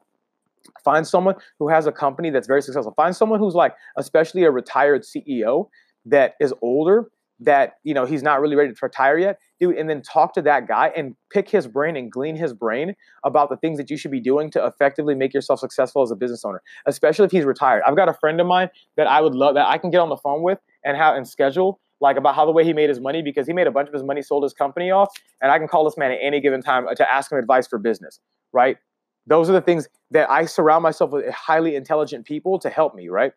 Find 0.85 1.06
someone 1.06 1.37
who 1.58 1.68
has 1.68 1.87
a 1.87 1.92
company 1.92 2.30
that's 2.30 2.46
very 2.46 2.62
successful. 2.62 2.92
Find 2.96 3.14
someone 3.14 3.38
who's 3.38 3.54
like 3.54 3.75
especially 3.96 4.44
a 4.44 4.50
retired 4.50 5.02
ceo 5.02 5.68
that 6.06 6.35
is 6.40 6.52
older 6.62 7.11
that 7.40 7.74
you 7.84 7.92
know 7.92 8.06
he's 8.06 8.22
not 8.22 8.40
really 8.40 8.56
ready 8.56 8.72
to 8.72 8.78
retire 8.80 9.18
yet 9.18 9.38
dude 9.60 9.76
and 9.76 9.90
then 9.90 10.00
talk 10.00 10.32
to 10.32 10.40
that 10.40 10.66
guy 10.66 10.90
and 10.96 11.14
pick 11.30 11.50
his 11.50 11.66
brain 11.66 11.96
and 11.96 12.10
glean 12.10 12.34
his 12.34 12.54
brain 12.54 12.94
about 13.24 13.50
the 13.50 13.56
things 13.58 13.76
that 13.76 13.90
you 13.90 13.96
should 13.96 14.10
be 14.10 14.20
doing 14.20 14.50
to 14.50 14.64
effectively 14.64 15.14
make 15.14 15.34
yourself 15.34 15.60
successful 15.60 16.02
as 16.02 16.10
a 16.10 16.16
business 16.16 16.44
owner 16.44 16.62
especially 16.86 17.26
if 17.26 17.30
he's 17.30 17.44
retired. 17.44 17.82
I've 17.86 17.96
got 17.96 18.08
a 18.08 18.14
friend 18.14 18.40
of 18.40 18.46
mine 18.46 18.70
that 18.96 19.06
i 19.06 19.20
would 19.20 19.34
love 19.34 19.54
that 19.54 19.66
i 19.66 19.76
can 19.76 19.90
get 19.90 20.00
on 20.00 20.08
the 20.08 20.16
phone 20.16 20.42
with 20.42 20.58
and 20.84 20.96
have 20.96 21.16
and 21.16 21.28
schedule 21.28 21.80
like 22.00 22.16
about 22.16 22.34
how 22.34 22.44
the 22.44 22.52
way 22.52 22.64
he 22.64 22.72
made 22.72 22.88
his 22.88 23.00
money 23.00 23.22
because 23.22 23.46
he 23.46 23.52
made 23.52 23.66
a 23.66 23.70
bunch 23.70 23.88
of 23.88 23.94
his 23.94 24.02
money 24.02 24.22
sold 24.22 24.42
his 24.42 24.54
company 24.54 24.90
off 24.90 25.12
and 25.42 25.52
i 25.52 25.58
can 25.58 25.68
call 25.68 25.84
this 25.84 25.96
man 25.98 26.10
at 26.10 26.18
any 26.22 26.40
given 26.40 26.62
time 26.62 26.88
uh, 26.88 26.94
to 26.94 27.10
ask 27.10 27.30
him 27.30 27.38
advice 27.38 27.66
for 27.66 27.78
business 27.78 28.20
right? 28.52 28.78
Those 29.26 29.50
are 29.50 29.52
the 29.52 29.60
things 29.60 29.88
that 30.12 30.30
i 30.30 30.46
surround 30.46 30.82
myself 30.82 31.10
with 31.10 31.28
highly 31.32 31.76
intelligent 31.76 32.24
people 32.24 32.58
to 32.60 32.70
help 32.70 32.94
me 32.94 33.08
right? 33.08 33.32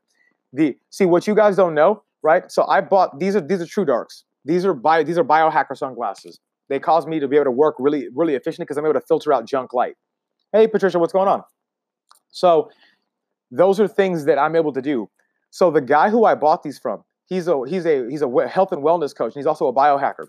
The 0.53 0.77
see 0.89 1.05
what 1.05 1.27
you 1.27 1.35
guys 1.35 1.55
don't 1.57 1.73
know 1.75 2.03
right? 2.23 2.51
So 2.51 2.65
I 2.67 2.81
bought 2.81 3.19
these 3.19 3.35
are 3.35 3.41
these 3.41 3.61
are 3.61 3.65
True 3.65 3.85
Darks. 3.85 4.25
These 4.45 4.65
are 4.65 4.73
bio 4.73 5.03
these 5.03 5.17
are 5.17 5.23
biohacker 5.23 5.77
sunglasses. 5.77 6.39
They 6.69 6.79
cause 6.79 7.07
me 7.07 7.19
to 7.19 7.27
be 7.27 7.35
able 7.35 7.45
to 7.45 7.51
work 7.51 7.75
really 7.79 8.07
really 8.15 8.35
efficiently 8.35 8.65
because 8.65 8.77
I'm 8.77 8.85
able 8.85 8.99
to 8.99 9.05
filter 9.05 9.33
out 9.33 9.45
junk 9.47 9.73
light. 9.73 9.95
Hey 10.53 10.67
Patricia, 10.67 10.99
what's 10.99 11.13
going 11.13 11.27
on? 11.27 11.43
So 12.31 12.69
those 13.51 13.79
are 13.79 13.87
things 13.87 14.25
that 14.25 14.37
I'm 14.37 14.55
able 14.55 14.73
to 14.73 14.81
do. 14.81 15.09
So 15.49 15.71
the 15.71 15.81
guy 15.81 16.09
who 16.09 16.25
I 16.25 16.35
bought 16.35 16.63
these 16.63 16.77
from, 16.77 17.03
he's 17.25 17.47
a 17.47 17.61
he's 17.67 17.85
a 17.85 18.07
he's 18.09 18.21
a 18.21 18.47
health 18.47 18.71
and 18.71 18.83
wellness 18.83 19.15
coach, 19.15 19.33
and 19.33 19.39
he's 19.39 19.47
also 19.47 19.67
a 19.67 19.73
biohacker. 19.73 20.27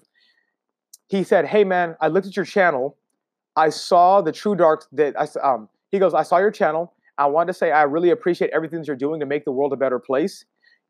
He 1.08 1.24
said, 1.24 1.46
"Hey 1.46 1.64
man, 1.64 1.96
I 2.00 2.08
looked 2.08 2.26
at 2.26 2.36
your 2.36 2.44
channel. 2.44 2.96
I 3.56 3.70
saw 3.70 4.22
the 4.22 4.32
True 4.32 4.54
Darks 4.54 4.88
that 4.92 5.14
I 5.18 5.26
um." 5.46 5.68
He 5.90 5.98
goes, 5.98 6.14
"I 6.14 6.22
saw 6.22 6.38
your 6.38 6.50
channel. 6.50 6.94
I 7.18 7.26
wanted 7.26 7.48
to 7.48 7.58
say 7.58 7.70
I 7.70 7.82
really 7.82 8.10
appreciate 8.10 8.50
everything 8.50 8.78
that 8.78 8.86
you're 8.86 8.96
doing 8.96 9.20
to 9.20 9.26
make 9.26 9.44
the 9.44 9.52
world 9.52 9.72
a 9.74 9.76
better 9.76 9.98
place. 9.98 10.44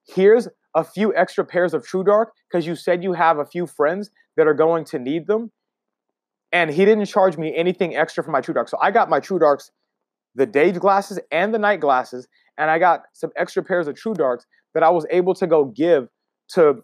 Here's 0.07 0.47
a 0.75 0.85
few 0.85 1.15
extra 1.15 1.45
pairs 1.45 1.75
of 1.75 1.85
True 1.85 2.05
Dark 2.05 2.33
because 2.49 2.67
you 2.67 2.77
said 2.77 3.03
you 3.03 3.13
have 3.13 3.39
a 3.39 3.45
few 3.45 3.67
friends 3.67 4.11
that 4.37 4.47
are 4.47 4.55
going 4.55 4.85
to 4.87 4.99
need 4.99 5.27
them. 5.27 5.51
And 6.53 6.71
he 6.71 6.85
didn't 6.85 7.07
charge 7.07 7.37
me 7.37 7.55
anything 7.57 7.97
extra 7.97 8.25
for 8.25 8.31
my 8.31 8.41
True 8.41 8.55
Dark. 8.55 8.69
So 8.69 8.79
I 8.81 8.91
got 8.91 9.09
my 9.09 9.21
True 9.21 9.39
Darks, 9.39 9.71
the 10.35 10.47
day 10.47 10.73
glasses 10.73 11.19
and 11.31 11.55
the 11.55 11.59
night 11.59 11.81
glasses, 11.81 12.29
and 12.59 12.71
I 12.71 12.79
got 12.79 13.03
some 13.13 13.31
extra 13.37 13.63
pairs 13.63 13.89
of 13.89 13.97
True 13.97 14.15
Darks 14.15 14.47
that 14.75 14.83
I 14.83 14.91
was 14.91 15.07
able 15.11 15.35
to 15.35 15.47
go 15.47 15.65
give 15.65 16.09
to 16.55 16.83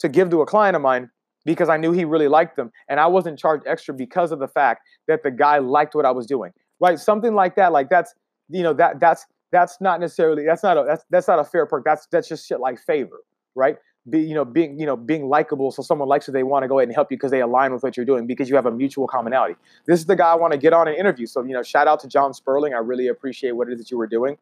to 0.00 0.08
give 0.08 0.30
to 0.30 0.40
a 0.40 0.46
client 0.46 0.76
of 0.76 0.82
mine 0.82 1.10
because 1.44 1.68
I 1.68 1.76
knew 1.76 1.90
he 1.90 2.04
really 2.04 2.28
liked 2.28 2.56
them. 2.56 2.70
And 2.88 3.00
I 3.00 3.06
wasn't 3.06 3.38
charged 3.38 3.66
extra 3.66 3.92
because 3.92 4.30
of 4.30 4.38
the 4.38 4.46
fact 4.46 4.82
that 5.08 5.24
the 5.24 5.30
guy 5.32 5.58
liked 5.58 5.94
what 5.94 6.04
I 6.04 6.12
was 6.12 6.26
doing. 6.26 6.52
Right? 6.80 6.98
Something 6.98 7.34
like 7.34 7.56
that. 7.56 7.72
Like 7.72 7.90
that's 7.90 8.14
you 8.48 8.62
know, 8.62 8.72
that 8.74 9.00
that's 9.00 9.26
that's 9.50 9.80
not 9.80 10.00
necessarily 10.00 10.44
that's 10.44 10.62
not 10.62 10.76
a 10.76 10.84
that's 10.86 11.04
that's 11.10 11.28
not 11.28 11.38
a 11.38 11.44
fair 11.44 11.66
perk. 11.66 11.84
That's 11.84 12.06
that's 12.06 12.28
just 12.28 12.46
shit 12.46 12.60
like 12.60 12.78
favor, 12.78 13.20
right? 13.54 13.76
Be 14.08 14.20
you 14.20 14.34
know 14.34 14.44
being 14.44 14.78
you 14.78 14.86
know 14.86 14.96
being 14.96 15.28
likable, 15.28 15.70
so 15.70 15.82
someone 15.82 16.08
likes 16.08 16.28
you, 16.28 16.32
they 16.32 16.42
want 16.42 16.64
to 16.64 16.68
go 16.68 16.78
ahead 16.78 16.88
and 16.88 16.94
help 16.94 17.10
you 17.10 17.16
because 17.16 17.30
they 17.30 17.40
align 17.40 17.72
with 17.72 17.82
what 17.82 17.96
you're 17.96 18.06
doing 18.06 18.26
because 18.26 18.48
you 18.48 18.56
have 18.56 18.66
a 18.66 18.70
mutual 18.70 19.06
commonality. 19.06 19.56
This 19.86 20.00
is 20.00 20.06
the 20.06 20.16
guy 20.16 20.32
I 20.32 20.34
want 20.34 20.52
to 20.52 20.58
get 20.58 20.72
on 20.72 20.88
an 20.88 20.94
interview. 20.94 21.26
So 21.26 21.42
you 21.42 21.52
know, 21.52 21.62
shout 21.62 21.88
out 21.88 22.00
to 22.00 22.08
John 22.08 22.32
Sperling. 22.32 22.74
I 22.74 22.78
really 22.78 23.08
appreciate 23.08 23.52
what 23.52 23.68
it 23.68 23.72
is 23.72 23.78
that 23.78 23.90
you 23.90 23.98
were 23.98 24.06
doing. 24.06 24.38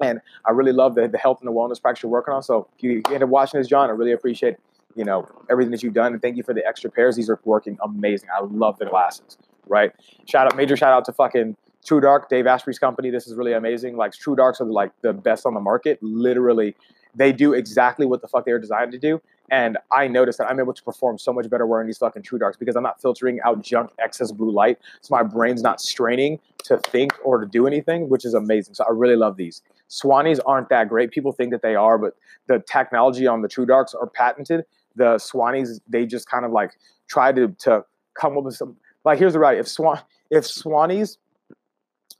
And 0.00 0.20
I 0.44 0.50
really 0.50 0.72
love 0.72 0.94
the, 0.94 1.08
the 1.08 1.16
health 1.16 1.38
and 1.40 1.48
the 1.48 1.52
wellness 1.52 1.80
practice 1.80 2.02
you're 2.02 2.12
working 2.12 2.34
on. 2.34 2.42
So 2.42 2.68
if 2.76 2.82
you, 2.82 3.02
end 3.10 3.22
up 3.22 3.30
watching 3.30 3.60
this, 3.60 3.68
John, 3.68 3.88
I 3.88 3.92
really 3.92 4.12
appreciate 4.12 4.56
you 4.94 5.04
know 5.04 5.28
everything 5.50 5.70
that 5.72 5.82
you've 5.82 5.94
done 5.94 6.12
and 6.12 6.22
thank 6.22 6.36
you 6.36 6.42
for 6.42 6.54
the 6.54 6.66
extra 6.66 6.90
pairs. 6.90 7.16
These 7.16 7.30
are 7.30 7.38
working 7.44 7.78
amazing. 7.82 8.28
I 8.34 8.42
love 8.42 8.78
the 8.78 8.86
glasses. 8.86 9.38
Right? 9.68 9.92
Shout 10.26 10.46
out, 10.46 10.56
major 10.56 10.76
shout 10.76 10.92
out 10.92 11.04
to 11.06 11.12
fucking 11.12 11.56
True 11.86 12.00
Dark, 12.00 12.28
Dave 12.28 12.46
Asprey's 12.46 12.78
company. 12.78 13.10
This 13.10 13.26
is 13.26 13.34
really 13.34 13.52
amazing. 13.52 13.96
Like 13.96 14.12
True 14.12 14.34
Darks 14.34 14.60
are 14.60 14.64
like 14.64 14.92
the 15.02 15.12
best 15.12 15.46
on 15.46 15.54
the 15.54 15.60
market. 15.60 15.98
Literally, 16.02 16.74
they 17.14 17.32
do 17.32 17.52
exactly 17.52 18.06
what 18.06 18.20
the 18.20 18.28
fuck 18.28 18.44
they 18.44 18.52
were 18.52 18.58
designed 18.58 18.92
to 18.92 18.98
do. 18.98 19.20
And 19.50 19.78
I 19.92 20.08
noticed 20.08 20.38
that 20.38 20.50
I'm 20.50 20.58
able 20.58 20.74
to 20.74 20.82
perform 20.82 21.18
so 21.18 21.32
much 21.32 21.48
better 21.48 21.64
wearing 21.66 21.86
these 21.86 21.98
fucking 21.98 22.22
True 22.22 22.38
Darks 22.38 22.56
because 22.56 22.74
I'm 22.74 22.82
not 22.82 23.00
filtering 23.00 23.38
out 23.44 23.62
junk 23.62 23.90
excess 24.00 24.32
blue 24.32 24.50
light. 24.50 24.78
So 25.02 25.14
my 25.14 25.22
brain's 25.22 25.62
not 25.62 25.80
straining 25.80 26.40
to 26.64 26.78
think 26.78 27.12
or 27.22 27.38
to 27.38 27.46
do 27.46 27.66
anything, 27.68 28.08
which 28.08 28.24
is 28.24 28.34
amazing. 28.34 28.74
So 28.74 28.84
I 28.84 28.90
really 28.90 29.14
love 29.14 29.36
these. 29.36 29.62
Swannies 29.88 30.40
aren't 30.44 30.68
that 30.70 30.88
great. 30.88 31.12
People 31.12 31.30
think 31.30 31.52
that 31.52 31.62
they 31.62 31.76
are, 31.76 31.96
but 31.96 32.16
the 32.48 32.58
technology 32.58 33.28
on 33.28 33.42
the 33.42 33.48
True 33.48 33.66
Darks 33.66 33.94
are 33.94 34.08
patented. 34.08 34.64
The 34.96 35.16
Swannies, 35.16 35.80
they 35.88 36.04
just 36.06 36.28
kind 36.28 36.44
of 36.44 36.50
like 36.50 36.72
try 37.06 37.30
to, 37.30 37.54
to 37.60 37.84
come 38.14 38.36
up 38.36 38.42
with 38.42 38.56
some 38.56 38.76
like 39.04 39.20
here's 39.20 39.34
the 39.34 39.38
right. 39.38 39.56
If 39.56 39.68
Swan 39.68 40.00
if 40.30 40.42
Swannies 40.42 41.16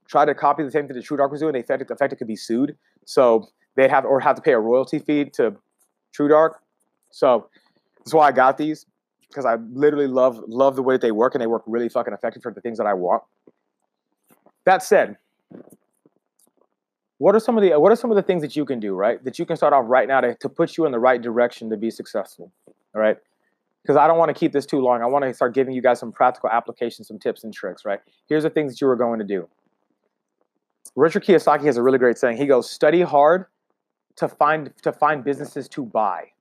try 0.08 0.24
to 0.24 0.34
copy 0.34 0.62
the 0.62 0.70
same 0.70 0.86
thing 0.86 0.96
that 0.96 1.04
True 1.04 1.16
Dark 1.16 1.30
was 1.30 1.40
doing, 1.40 1.52
they 1.52 1.60
effective, 1.60 1.90
effective 1.90 2.18
could 2.18 2.28
be 2.28 2.36
sued. 2.36 2.76
So 3.04 3.48
they'd 3.74 3.90
have 3.90 4.04
or 4.04 4.20
have 4.20 4.36
to 4.36 4.42
pay 4.42 4.52
a 4.52 4.58
royalty 4.58 4.98
fee 4.98 5.26
to 5.34 5.56
True 6.12 6.28
Dark. 6.28 6.60
So 7.10 7.48
that's 7.98 8.14
why 8.14 8.28
I 8.28 8.32
got 8.32 8.58
these 8.58 8.86
because 9.28 9.44
I 9.44 9.56
literally 9.72 10.06
love 10.06 10.40
love 10.46 10.76
the 10.76 10.82
way 10.82 10.94
that 10.94 11.00
they 11.00 11.12
work 11.12 11.34
and 11.34 11.42
they 11.42 11.46
work 11.46 11.62
really 11.66 11.88
fucking 11.88 12.14
effective 12.14 12.42
for 12.42 12.52
the 12.52 12.60
things 12.60 12.78
that 12.78 12.86
I 12.86 12.94
want. 12.94 13.22
That 14.64 14.82
said, 14.82 15.16
what 17.18 17.34
are 17.34 17.40
some 17.40 17.56
of 17.56 17.62
the 17.62 17.78
what 17.78 17.92
are 17.92 17.96
some 17.96 18.10
of 18.10 18.16
the 18.16 18.22
things 18.22 18.42
that 18.42 18.56
you 18.56 18.64
can 18.64 18.80
do 18.80 18.94
right 18.94 19.22
that 19.24 19.38
you 19.38 19.46
can 19.46 19.56
start 19.56 19.72
off 19.72 19.84
right 19.88 20.08
now 20.08 20.20
to, 20.20 20.34
to 20.36 20.48
put 20.48 20.76
you 20.76 20.84
in 20.86 20.92
the 20.92 20.98
right 20.98 21.22
direction 21.22 21.70
to 21.70 21.76
be 21.76 21.90
successful 21.90 22.52
all 22.94 23.00
right 23.00 23.16
because 23.82 23.96
i 23.96 24.06
don't 24.06 24.18
want 24.18 24.28
to 24.28 24.38
keep 24.38 24.52
this 24.52 24.66
too 24.66 24.80
long 24.80 25.02
i 25.02 25.06
want 25.06 25.24
to 25.24 25.32
start 25.32 25.54
giving 25.54 25.74
you 25.74 25.82
guys 25.82 25.98
some 25.98 26.12
practical 26.12 26.50
applications 26.50 27.08
some 27.08 27.18
tips 27.18 27.44
and 27.44 27.54
tricks 27.54 27.84
right 27.84 28.00
here's 28.28 28.42
the 28.42 28.50
things 28.50 28.72
that 28.72 28.80
you 28.80 28.88
are 28.88 28.96
going 28.96 29.18
to 29.18 29.24
do 29.24 29.48
Richard 30.96 31.24
Kiyosaki 31.24 31.64
has 31.64 31.76
a 31.76 31.82
really 31.82 31.98
great 31.98 32.16
saying. 32.16 32.38
He 32.38 32.46
goes, 32.46 32.70
"Study 32.70 33.02
hard 33.02 33.46
to 34.16 34.28
find 34.28 34.72
to 34.82 34.92
find 34.92 35.22
businesses 35.22 35.68
to 35.68 35.84
buy. 35.84 36.32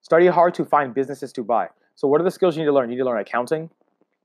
Study 0.00 0.28
hard 0.28 0.54
to 0.54 0.64
find 0.64 0.94
businesses 0.94 1.32
to 1.32 1.42
buy." 1.42 1.68
So, 1.96 2.06
what 2.06 2.20
are 2.20 2.24
the 2.24 2.30
skills 2.30 2.56
you 2.56 2.62
need 2.62 2.66
to 2.66 2.72
learn? 2.72 2.88
You 2.88 2.96
need 2.96 3.02
to 3.02 3.04
learn 3.04 3.18
accounting. 3.18 3.68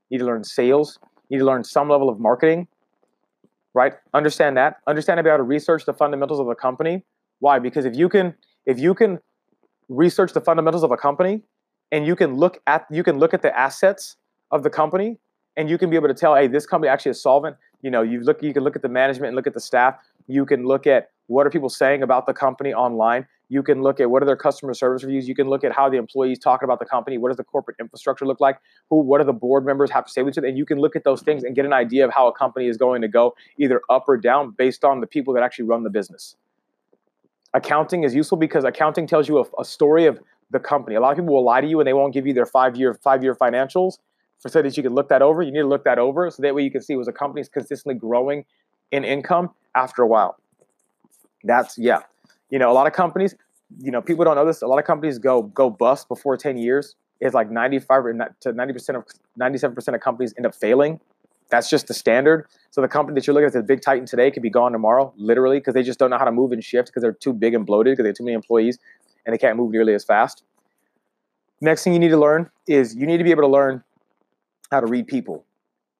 You 0.08 0.18
need 0.18 0.20
to 0.20 0.26
learn 0.26 0.44
sales. 0.44 1.00
You 1.28 1.36
need 1.36 1.40
to 1.40 1.46
learn 1.46 1.64
some 1.64 1.88
level 1.88 2.08
of 2.08 2.20
marketing. 2.20 2.68
Right? 3.74 3.94
Understand 4.14 4.56
that. 4.56 4.76
Understand 4.86 5.18
about 5.18 5.30
how 5.30 5.36
to 5.38 5.42
research 5.42 5.84
the 5.84 5.94
fundamentals 5.94 6.38
of 6.38 6.48
a 6.48 6.54
company. 6.54 7.04
Why? 7.40 7.58
Because 7.58 7.84
if 7.84 7.96
you 7.96 8.08
can 8.08 8.34
if 8.66 8.78
you 8.78 8.94
can 8.94 9.18
research 9.88 10.32
the 10.32 10.40
fundamentals 10.40 10.84
of 10.84 10.92
a 10.92 10.96
company 10.96 11.42
and 11.90 12.06
you 12.06 12.14
can 12.14 12.36
look 12.36 12.60
at 12.68 12.86
you 12.88 13.02
can 13.02 13.18
look 13.18 13.34
at 13.34 13.42
the 13.42 13.58
assets 13.58 14.16
of 14.52 14.62
the 14.62 14.70
company 14.70 15.18
and 15.56 15.68
you 15.68 15.76
can 15.76 15.90
be 15.90 15.96
able 15.96 16.08
to 16.08 16.14
tell, 16.14 16.34
hey, 16.34 16.46
this 16.46 16.66
company 16.66 16.88
actually 16.88 17.10
is 17.10 17.20
solvent 17.20 17.56
you 17.82 17.90
know 17.90 18.02
you 18.02 18.20
look 18.20 18.42
you 18.42 18.54
can 18.54 18.64
look 18.64 18.76
at 18.76 18.82
the 18.82 18.88
management 18.88 19.28
and 19.28 19.36
look 19.36 19.46
at 19.46 19.54
the 19.54 19.60
staff. 19.60 19.96
You 20.26 20.46
can 20.46 20.64
look 20.64 20.86
at 20.86 21.10
what 21.26 21.46
are 21.46 21.50
people 21.50 21.68
saying 21.68 22.02
about 22.02 22.26
the 22.26 22.32
company 22.32 22.72
online. 22.72 23.26
You 23.48 23.62
can 23.62 23.82
look 23.82 24.00
at 24.00 24.10
what 24.10 24.22
are 24.22 24.26
their 24.26 24.36
customer 24.36 24.72
service 24.72 25.02
reviews. 25.04 25.28
You 25.28 25.34
can 25.34 25.48
look 25.48 25.62
at 25.62 25.72
how 25.72 25.90
the 25.90 25.98
employees 25.98 26.38
talk 26.38 26.62
about 26.62 26.78
the 26.78 26.86
company. 26.86 27.18
What 27.18 27.28
does 27.28 27.36
the 27.36 27.44
corporate 27.44 27.76
infrastructure 27.78 28.24
look 28.24 28.40
like? 28.40 28.58
Who 28.88 29.00
what 29.00 29.18
do 29.18 29.24
the 29.24 29.32
board 29.32 29.66
members 29.66 29.90
have 29.90 30.06
to 30.06 30.10
say 30.10 30.22
with 30.22 30.38
it 30.38 30.44
and 30.44 30.56
you 30.56 30.64
can 30.64 30.78
look 30.78 30.96
at 30.96 31.04
those 31.04 31.22
things 31.22 31.44
and 31.44 31.54
get 31.54 31.66
an 31.66 31.72
idea 31.72 32.04
of 32.04 32.12
how 32.14 32.28
a 32.28 32.32
company 32.32 32.66
is 32.66 32.76
going 32.76 33.02
to 33.02 33.08
go 33.08 33.34
either 33.58 33.82
up 33.90 34.04
or 34.08 34.16
down 34.16 34.52
based 34.52 34.84
on 34.84 35.00
the 35.00 35.06
people 35.06 35.34
that 35.34 35.42
actually 35.42 35.66
run 35.66 35.82
the 35.82 35.90
business. 35.90 36.36
Accounting 37.54 38.04
is 38.04 38.14
useful 38.14 38.38
because 38.38 38.64
accounting 38.64 39.06
tells 39.06 39.28
you 39.28 39.38
a, 39.38 39.44
a 39.60 39.64
story 39.64 40.06
of 40.06 40.18
the 40.50 40.58
company. 40.58 40.96
A 40.96 41.00
lot 41.00 41.10
of 41.10 41.18
people 41.18 41.34
will 41.34 41.44
lie 41.44 41.60
to 41.60 41.66
you 41.66 41.80
and 41.80 41.86
they 41.86 41.92
won't 41.92 42.14
give 42.14 42.26
you 42.26 42.32
their 42.32 42.46
five 42.46 42.76
year 42.76 42.94
five 42.94 43.22
year 43.22 43.34
financials 43.34 43.98
so 44.48 44.62
that 44.62 44.76
you 44.76 44.82
can 44.82 44.94
look 44.94 45.08
that 45.08 45.22
over. 45.22 45.42
You 45.42 45.52
need 45.52 45.60
to 45.60 45.66
look 45.66 45.84
that 45.84 45.98
over 45.98 46.30
so 46.30 46.42
that 46.42 46.54
way 46.54 46.62
you 46.62 46.70
can 46.70 46.82
see 46.82 46.96
was 46.96 47.08
a 47.08 47.12
company's 47.12 47.48
consistently 47.48 47.98
growing 47.98 48.44
in 48.90 49.04
income 49.04 49.50
after 49.74 50.02
a 50.02 50.06
while. 50.06 50.36
That's 51.44 51.78
yeah. 51.78 52.00
You 52.50 52.58
know, 52.58 52.70
a 52.70 52.74
lot 52.74 52.86
of 52.86 52.92
companies, 52.92 53.34
you 53.78 53.90
know, 53.90 54.02
people 54.02 54.24
don't 54.24 54.36
know 54.36 54.44
this. 54.44 54.62
A 54.62 54.66
lot 54.66 54.78
of 54.78 54.84
companies 54.84 55.18
go 55.18 55.42
go 55.42 55.70
bust 55.70 56.08
before 56.08 56.36
10 56.36 56.58
years. 56.58 56.96
It's 57.20 57.34
like 57.34 57.50
95 57.50 58.02
to 58.40 58.52
90% 58.52 58.96
of 58.96 59.04
97% 59.40 59.94
of 59.94 60.00
companies 60.00 60.34
end 60.36 60.44
up 60.44 60.54
failing. 60.54 61.00
That's 61.50 61.68
just 61.70 61.86
the 61.86 61.94
standard. 61.94 62.46
So 62.70 62.80
the 62.80 62.88
company 62.88 63.14
that 63.14 63.26
you're 63.26 63.34
looking 63.34 63.46
at, 63.46 63.52
the 63.52 63.62
big 63.62 63.82
Titan 63.82 64.06
today, 64.06 64.30
could 64.30 64.42
be 64.42 64.50
gone 64.50 64.72
tomorrow, 64.72 65.12
literally, 65.16 65.58
because 65.58 65.74
they 65.74 65.82
just 65.82 65.98
don't 65.98 66.10
know 66.10 66.18
how 66.18 66.24
to 66.24 66.32
move 66.32 66.50
and 66.50 66.64
shift 66.64 66.88
because 66.88 67.02
they're 67.02 67.12
too 67.12 67.32
big 67.32 67.54
and 67.54 67.66
bloated 67.66 67.92
because 67.92 68.04
they 68.04 68.08
have 68.08 68.16
too 68.16 68.24
many 68.24 68.34
employees 68.34 68.78
and 69.24 69.34
they 69.34 69.38
can't 69.38 69.56
move 69.56 69.70
nearly 69.70 69.94
as 69.94 70.02
fast. 70.02 70.42
Next 71.60 71.84
thing 71.84 71.92
you 71.92 71.98
need 72.00 72.08
to 72.08 72.18
learn 72.18 72.50
is 72.66 72.96
you 72.96 73.06
need 73.06 73.18
to 73.18 73.24
be 73.24 73.30
able 73.30 73.42
to 73.42 73.48
learn 73.48 73.84
how 74.72 74.80
to 74.80 74.86
read 74.86 75.06
people. 75.06 75.44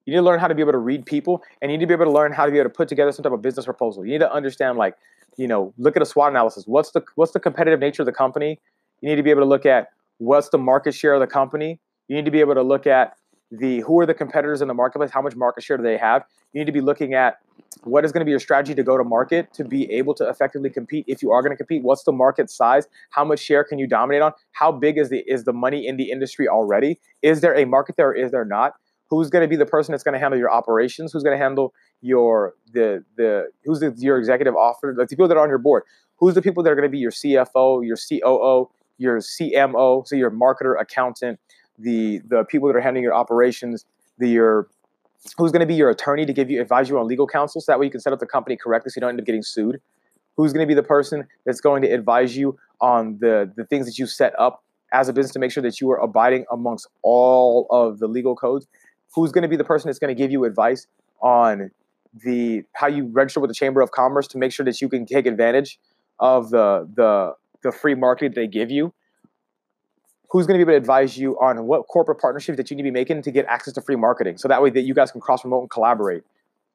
You 0.04 0.12
need 0.12 0.18
to 0.18 0.22
learn 0.22 0.40
how 0.40 0.48
to 0.48 0.54
be 0.54 0.62
able 0.62 0.72
to 0.72 0.78
read 0.78 1.06
people, 1.06 1.42
and 1.60 1.70
you 1.70 1.78
need 1.78 1.84
to 1.84 1.86
be 1.86 1.94
able 1.94 2.06
to 2.06 2.10
learn 2.10 2.32
how 2.32 2.44
to 2.44 2.50
be 2.50 2.58
able 2.58 2.70
to 2.70 2.74
put 2.74 2.88
together 2.88 3.12
some 3.12 3.22
type 3.22 3.32
of 3.32 3.40
business 3.40 3.66
proposal. 3.66 4.04
You 4.04 4.12
need 4.12 4.20
to 4.20 4.32
understand, 4.32 4.76
like, 4.76 4.96
you 5.36 5.46
know, 5.46 5.72
look 5.78 5.96
at 5.96 6.02
a 6.02 6.06
SWOT 6.06 6.30
analysis. 6.30 6.64
What's 6.66 6.90
the 6.90 7.02
what's 7.14 7.32
the 7.32 7.40
competitive 7.40 7.78
nature 7.78 8.02
of 8.02 8.06
the 8.06 8.12
company? 8.12 8.60
You 9.00 9.08
need 9.08 9.16
to 9.16 9.22
be 9.22 9.30
able 9.30 9.42
to 9.42 9.48
look 9.48 9.64
at 9.64 9.88
what's 10.18 10.48
the 10.48 10.58
market 10.58 10.94
share 10.94 11.14
of 11.14 11.20
the 11.20 11.26
company. 11.26 11.78
You 12.08 12.16
need 12.16 12.24
to 12.24 12.30
be 12.30 12.40
able 12.40 12.54
to 12.54 12.62
look 12.62 12.86
at 12.86 13.14
the 13.52 13.80
who 13.80 14.00
are 14.00 14.06
the 14.06 14.14
competitors 14.14 14.62
in 14.62 14.68
the 14.68 14.74
marketplace, 14.74 15.10
how 15.10 15.20
much 15.20 15.36
market 15.36 15.62
share 15.62 15.76
do 15.76 15.82
they 15.82 15.98
have. 15.98 16.24
You 16.52 16.60
need 16.60 16.66
to 16.66 16.72
be 16.72 16.80
looking 16.80 17.12
at 17.12 17.38
what 17.84 18.04
is 18.04 18.12
going 18.12 18.20
to 18.20 18.24
be 18.24 18.30
your 18.30 18.40
strategy 18.40 18.74
to 18.74 18.82
go 18.82 18.96
to 18.96 19.04
market 19.04 19.52
to 19.54 19.64
be 19.64 19.90
able 19.92 20.14
to 20.14 20.28
effectively 20.28 20.70
compete. 20.70 21.04
If 21.06 21.22
you 21.22 21.32
are 21.32 21.42
going 21.42 21.52
to 21.52 21.56
compete 21.56 21.82
what's 21.82 22.04
the 22.04 22.12
market 22.12 22.50
size? 22.50 22.86
How 23.10 23.24
much 23.24 23.40
share 23.40 23.62
can 23.62 23.78
you 23.78 23.86
dominate 23.86 24.22
on? 24.22 24.32
How 24.52 24.72
big 24.72 24.96
is 24.96 25.10
the 25.10 25.22
is 25.26 25.44
the 25.44 25.52
money 25.52 25.86
in 25.86 25.98
the 25.98 26.10
industry 26.10 26.48
already? 26.48 26.98
Is 27.20 27.42
there 27.42 27.54
a 27.54 27.66
market 27.66 27.96
there 27.96 28.08
or 28.08 28.14
is 28.14 28.30
there 28.30 28.44
not? 28.44 28.72
Who's 29.10 29.28
going 29.28 29.42
to 29.42 29.48
be 29.48 29.56
the 29.56 29.66
person 29.66 29.92
that's 29.92 30.02
going 30.02 30.14
to 30.14 30.18
handle 30.18 30.38
your 30.38 30.50
operations? 30.50 31.12
Who's 31.12 31.22
going 31.22 31.36
to 31.36 31.42
handle 31.42 31.74
your 32.00 32.54
the 32.72 33.04
the 33.18 33.48
who's 33.64 33.80
the, 33.80 33.94
your 33.98 34.18
executive 34.18 34.56
officer 34.56 34.94
like 34.96 35.08
the 35.08 35.16
people 35.16 35.28
that 35.28 35.36
are 35.36 35.42
on 35.42 35.50
your 35.50 35.58
board? 35.58 35.82
Who's 36.16 36.34
the 36.34 36.42
people 36.42 36.62
that 36.62 36.70
are 36.70 36.76
going 36.76 36.88
to 36.88 36.92
be 36.92 36.98
your 36.98 37.10
cfo 37.10 37.84
your 37.84 37.96
coo 37.96 38.70
your 38.98 39.18
cmo 39.18 40.06
so 40.06 40.14
your 40.16 40.30
marketer 40.30 40.80
accountant 40.80 41.40
the 41.82 42.20
the 42.28 42.44
people 42.44 42.68
that 42.68 42.76
are 42.76 42.80
handling 42.80 43.02
your 43.02 43.14
operations 43.14 43.84
the 44.18 44.28
your 44.28 44.68
who's 45.36 45.52
going 45.52 45.60
to 45.60 45.66
be 45.66 45.74
your 45.74 45.90
attorney 45.90 46.26
to 46.26 46.32
give 46.32 46.50
you 46.50 46.60
advise 46.60 46.88
you 46.88 46.98
on 46.98 47.06
legal 47.06 47.26
counsel 47.26 47.60
so 47.60 47.70
that 47.70 47.78
way 47.78 47.86
you 47.86 47.90
can 47.90 48.00
set 48.00 48.12
up 48.12 48.18
the 48.18 48.26
company 48.26 48.56
correctly 48.56 48.90
so 48.90 48.98
you 48.98 49.00
don't 49.00 49.10
end 49.10 49.20
up 49.20 49.26
getting 49.26 49.42
sued 49.42 49.80
who's 50.36 50.52
going 50.52 50.66
to 50.66 50.68
be 50.68 50.74
the 50.74 50.82
person 50.82 51.26
that's 51.44 51.60
going 51.60 51.82
to 51.82 51.88
advise 51.88 52.36
you 52.36 52.58
on 52.80 53.18
the 53.20 53.50
the 53.56 53.64
things 53.64 53.86
that 53.86 53.98
you 53.98 54.06
set 54.06 54.32
up 54.38 54.62
as 54.92 55.08
a 55.08 55.12
business 55.12 55.32
to 55.32 55.38
make 55.38 55.50
sure 55.50 55.62
that 55.62 55.80
you 55.80 55.90
are 55.90 55.98
abiding 55.98 56.44
amongst 56.50 56.86
all 57.02 57.66
of 57.70 57.98
the 57.98 58.06
legal 58.06 58.36
codes 58.36 58.66
who's 59.14 59.32
going 59.32 59.42
to 59.42 59.48
be 59.48 59.56
the 59.56 59.64
person 59.64 59.88
that's 59.88 59.98
going 59.98 60.14
to 60.14 60.20
give 60.20 60.30
you 60.30 60.44
advice 60.44 60.86
on 61.20 61.70
the 62.24 62.62
how 62.74 62.86
you 62.86 63.08
register 63.12 63.40
with 63.40 63.48
the 63.48 63.54
Chamber 63.54 63.80
of 63.80 63.90
Commerce 63.90 64.26
to 64.28 64.38
make 64.38 64.52
sure 64.52 64.64
that 64.64 64.80
you 64.80 64.88
can 64.88 65.06
take 65.06 65.26
advantage 65.26 65.78
of 66.18 66.50
the 66.50 66.88
the 66.94 67.34
the 67.62 67.72
free 67.72 67.94
market 67.94 68.34
they 68.34 68.46
give 68.46 68.70
you. 68.70 68.92
Who's 70.32 70.46
going 70.46 70.58
to 70.58 70.64
be 70.64 70.70
able 70.72 70.78
to 70.78 70.82
advise 70.82 71.18
you 71.18 71.38
on 71.40 71.66
what 71.66 71.86
corporate 71.88 72.18
partnerships 72.18 72.56
that 72.56 72.70
you 72.70 72.76
need 72.76 72.84
to 72.84 72.86
be 72.86 72.90
making 72.90 73.22
to 73.22 73.30
get 73.30 73.44
access 73.46 73.74
to 73.74 73.82
free 73.82 73.96
marketing, 73.96 74.38
so 74.38 74.48
that 74.48 74.62
way 74.62 74.70
that 74.70 74.82
you 74.82 74.94
guys 74.94 75.12
can 75.12 75.20
cross 75.20 75.42
promote 75.42 75.60
and 75.60 75.70
collaborate, 75.70 76.24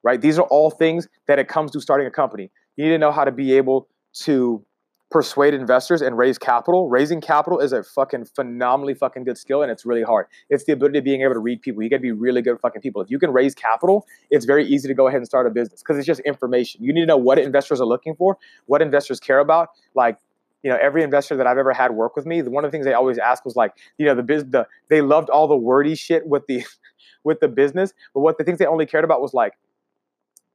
right? 0.02 0.20
These 0.20 0.38
are 0.38 0.44
all 0.44 0.70
things 0.70 1.08
that 1.26 1.38
it 1.38 1.48
comes 1.48 1.72
to 1.72 1.80
starting 1.80 2.06
a 2.06 2.10
company. 2.10 2.50
You 2.76 2.84
need 2.84 2.92
to 2.92 2.98
know 2.98 3.10
how 3.10 3.24
to 3.24 3.32
be 3.32 3.54
able 3.54 3.88
to 4.20 4.64
persuade 5.10 5.54
investors 5.54 6.02
and 6.02 6.18
raise 6.18 6.38
capital. 6.38 6.88
Raising 6.88 7.20
capital 7.20 7.58
is 7.60 7.72
a 7.72 7.82
fucking 7.82 8.26
phenomenally 8.26 8.94
fucking 8.94 9.24
good 9.24 9.38
skill 9.38 9.62
and 9.62 9.70
it's 9.70 9.86
really 9.86 10.02
hard. 10.02 10.26
It's 10.50 10.64
the 10.64 10.72
ability 10.72 10.98
of 10.98 11.04
being 11.04 11.22
able 11.22 11.34
to 11.34 11.40
read 11.40 11.62
people. 11.62 11.82
You 11.82 11.88
got 11.88 11.96
to 11.96 12.02
be 12.02 12.12
really 12.12 12.42
good 12.42 12.58
fucking 12.60 12.82
people. 12.82 13.00
If 13.00 13.10
you 13.10 13.18
can 13.18 13.32
raise 13.32 13.54
capital, 13.54 14.06
it's 14.30 14.44
very 14.44 14.66
easy 14.66 14.86
to 14.86 14.94
go 14.94 15.08
ahead 15.08 15.18
and 15.18 15.26
start 15.26 15.46
a 15.46 15.50
business 15.50 15.82
because 15.82 15.96
it's 15.96 16.06
just 16.06 16.20
information. 16.20 16.84
You 16.84 16.92
need 16.92 17.00
to 17.00 17.06
know 17.06 17.16
what 17.16 17.38
investors 17.38 17.80
are 17.80 17.86
looking 17.86 18.14
for, 18.16 18.36
what 18.66 18.82
investors 18.82 19.18
care 19.18 19.38
about. 19.38 19.70
Like, 19.94 20.18
you 20.62 20.70
know, 20.70 20.78
every 20.80 21.02
investor 21.02 21.36
that 21.36 21.46
I've 21.46 21.58
ever 21.58 21.72
had 21.72 21.92
work 21.92 22.16
with 22.16 22.26
me, 22.26 22.42
one 22.42 22.64
of 22.64 22.70
the 22.70 22.74
things 22.74 22.84
they 22.84 22.94
always 22.94 23.18
ask 23.18 23.44
was 23.44 23.56
like, 23.56 23.74
you 23.96 24.06
know, 24.06 24.14
the 24.14 24.22
biz, 24.22 24.44
the 24.44 24.66
they 24.88 25.00
loved 25.00 25.30
all 25.30 25.46
the 25.46 25.56
wordy 25.56 25.94
shit 25.94 26.26
with 26.26 26.46
the 26.46 26.64
with 27.24 27.40
the 27.40 27.48
business, 27.48 27.92
but 28.14 28.20
what 28.20 28.38
the 28.38 28.44
things 28.44 28.58
they 28.58 28.66
only 28.66 28.86
cared 28.86 29.04
about 29.04 29.20
was 29.20 29.34
like, 29.34 29.54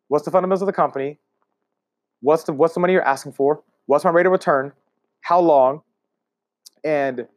what's 0.08 0.26
the 0.26 0.32
fundamentals 0.32 0.62
of 0.62 0.66
the 0.68 0.74
company? 0.74 1.20
What's 2.22 2.44
the 2.44 2.54
what's 2.54 2.74
the 2.74 2.80
money 2.80 2.94
you're 2.94 3.08
asking 3.08 3.34
for? 3.34 3.63
what's 3.86 4.04
my 4.04 4.12
rate 4.12 4.26
of 4.26 4.32
return, 4.32 4.72
how 5.22 5.39
long, 5.39 5.82
and 6.84 7.28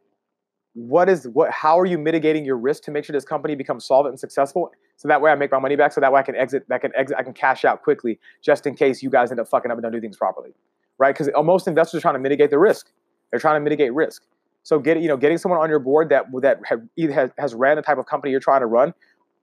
what 0.75 1.09
is 1.09 1.27
what 1.29 1.51
how 1.51 1.79
are 1.79 1.87
you 1.87 1.97
mitigating 1.97 2.45
your 2.45 2.57
risk 2.57 2.83
to 2.83 2.91
make 2.91 3.05
sure 3.05 3.15
this 3.15 3.25
company 3.25 3.55
becomes 3.55 3.83
solvent 3.83 4.13
and 4.13 4.21
successful 4.21 4.71
so 4.97 5.09
that 5.09 5.23
way 5.23 5.31
i 5.31 5.35
make 5.35 5.51
my 5.51 5.59
money 5.59 5.75
back 5.75 5.91
so 5.91 6.03
that 6.03 6.13
way 6.13 6.21
i 6.21 6.23
can 6.23 6.37
exit 6.37 6.69
that 6.69 6.83
can 6.83 6.93
exit 6.95 7.17
i 7.19 7.23
can 7.23 7.33
cash 7.33 7.65
out 7.65 7.83
quickly 7.83 8.19
just 8.43 8.67
in 8.67 8.75
case 8.75 9.03
you 9.03 9.09
guys 9.09 9.31
end 9.31 9.41
up 9.41 9.49
fucking 9.49 9.71
up 9.71 9.79
and 9.79 9.83
don't 9.83 9.93
do 9.93 10.03
things 10.03 10.19
properly 10.19 10.53
right? 10.99 11.17
Because 11.17 11.31
most 11.45 11.69
investors 11.69 11.99
are 11.99 12.03
trying 12.03 12.15
to 12.15 12.21
mitigate 12.21 12.51
the 12.51 12.59
risk. 12.59 12.91
They're 13.31 13.41
trying 13.41 13.57
to 13.57 13.61
mitigate 13.61 13.93
risk. 13.93 14.23
So 14.63 14.79
get 14.79 15.01
you 15.01 15.09
know 15.09 15.17
getting 15.17 15.39
someone 15.39 15.61
on 15.61 15.71
your 15.71 15.79
board 15.79 16.09
that 16.09 16.27
that 16.43 16.61
either 16.97 17.13
has, 17.13 17.31
has 17.39 17.55
ran 17.55 17.77
the 17.77 17.83
type 17.83 17.99
of 17.99 18.07
company 18.07 18.33
you're 18.33 18.41
trying 18.41 18.61
to 18.61 18.67
run 18.67 18.93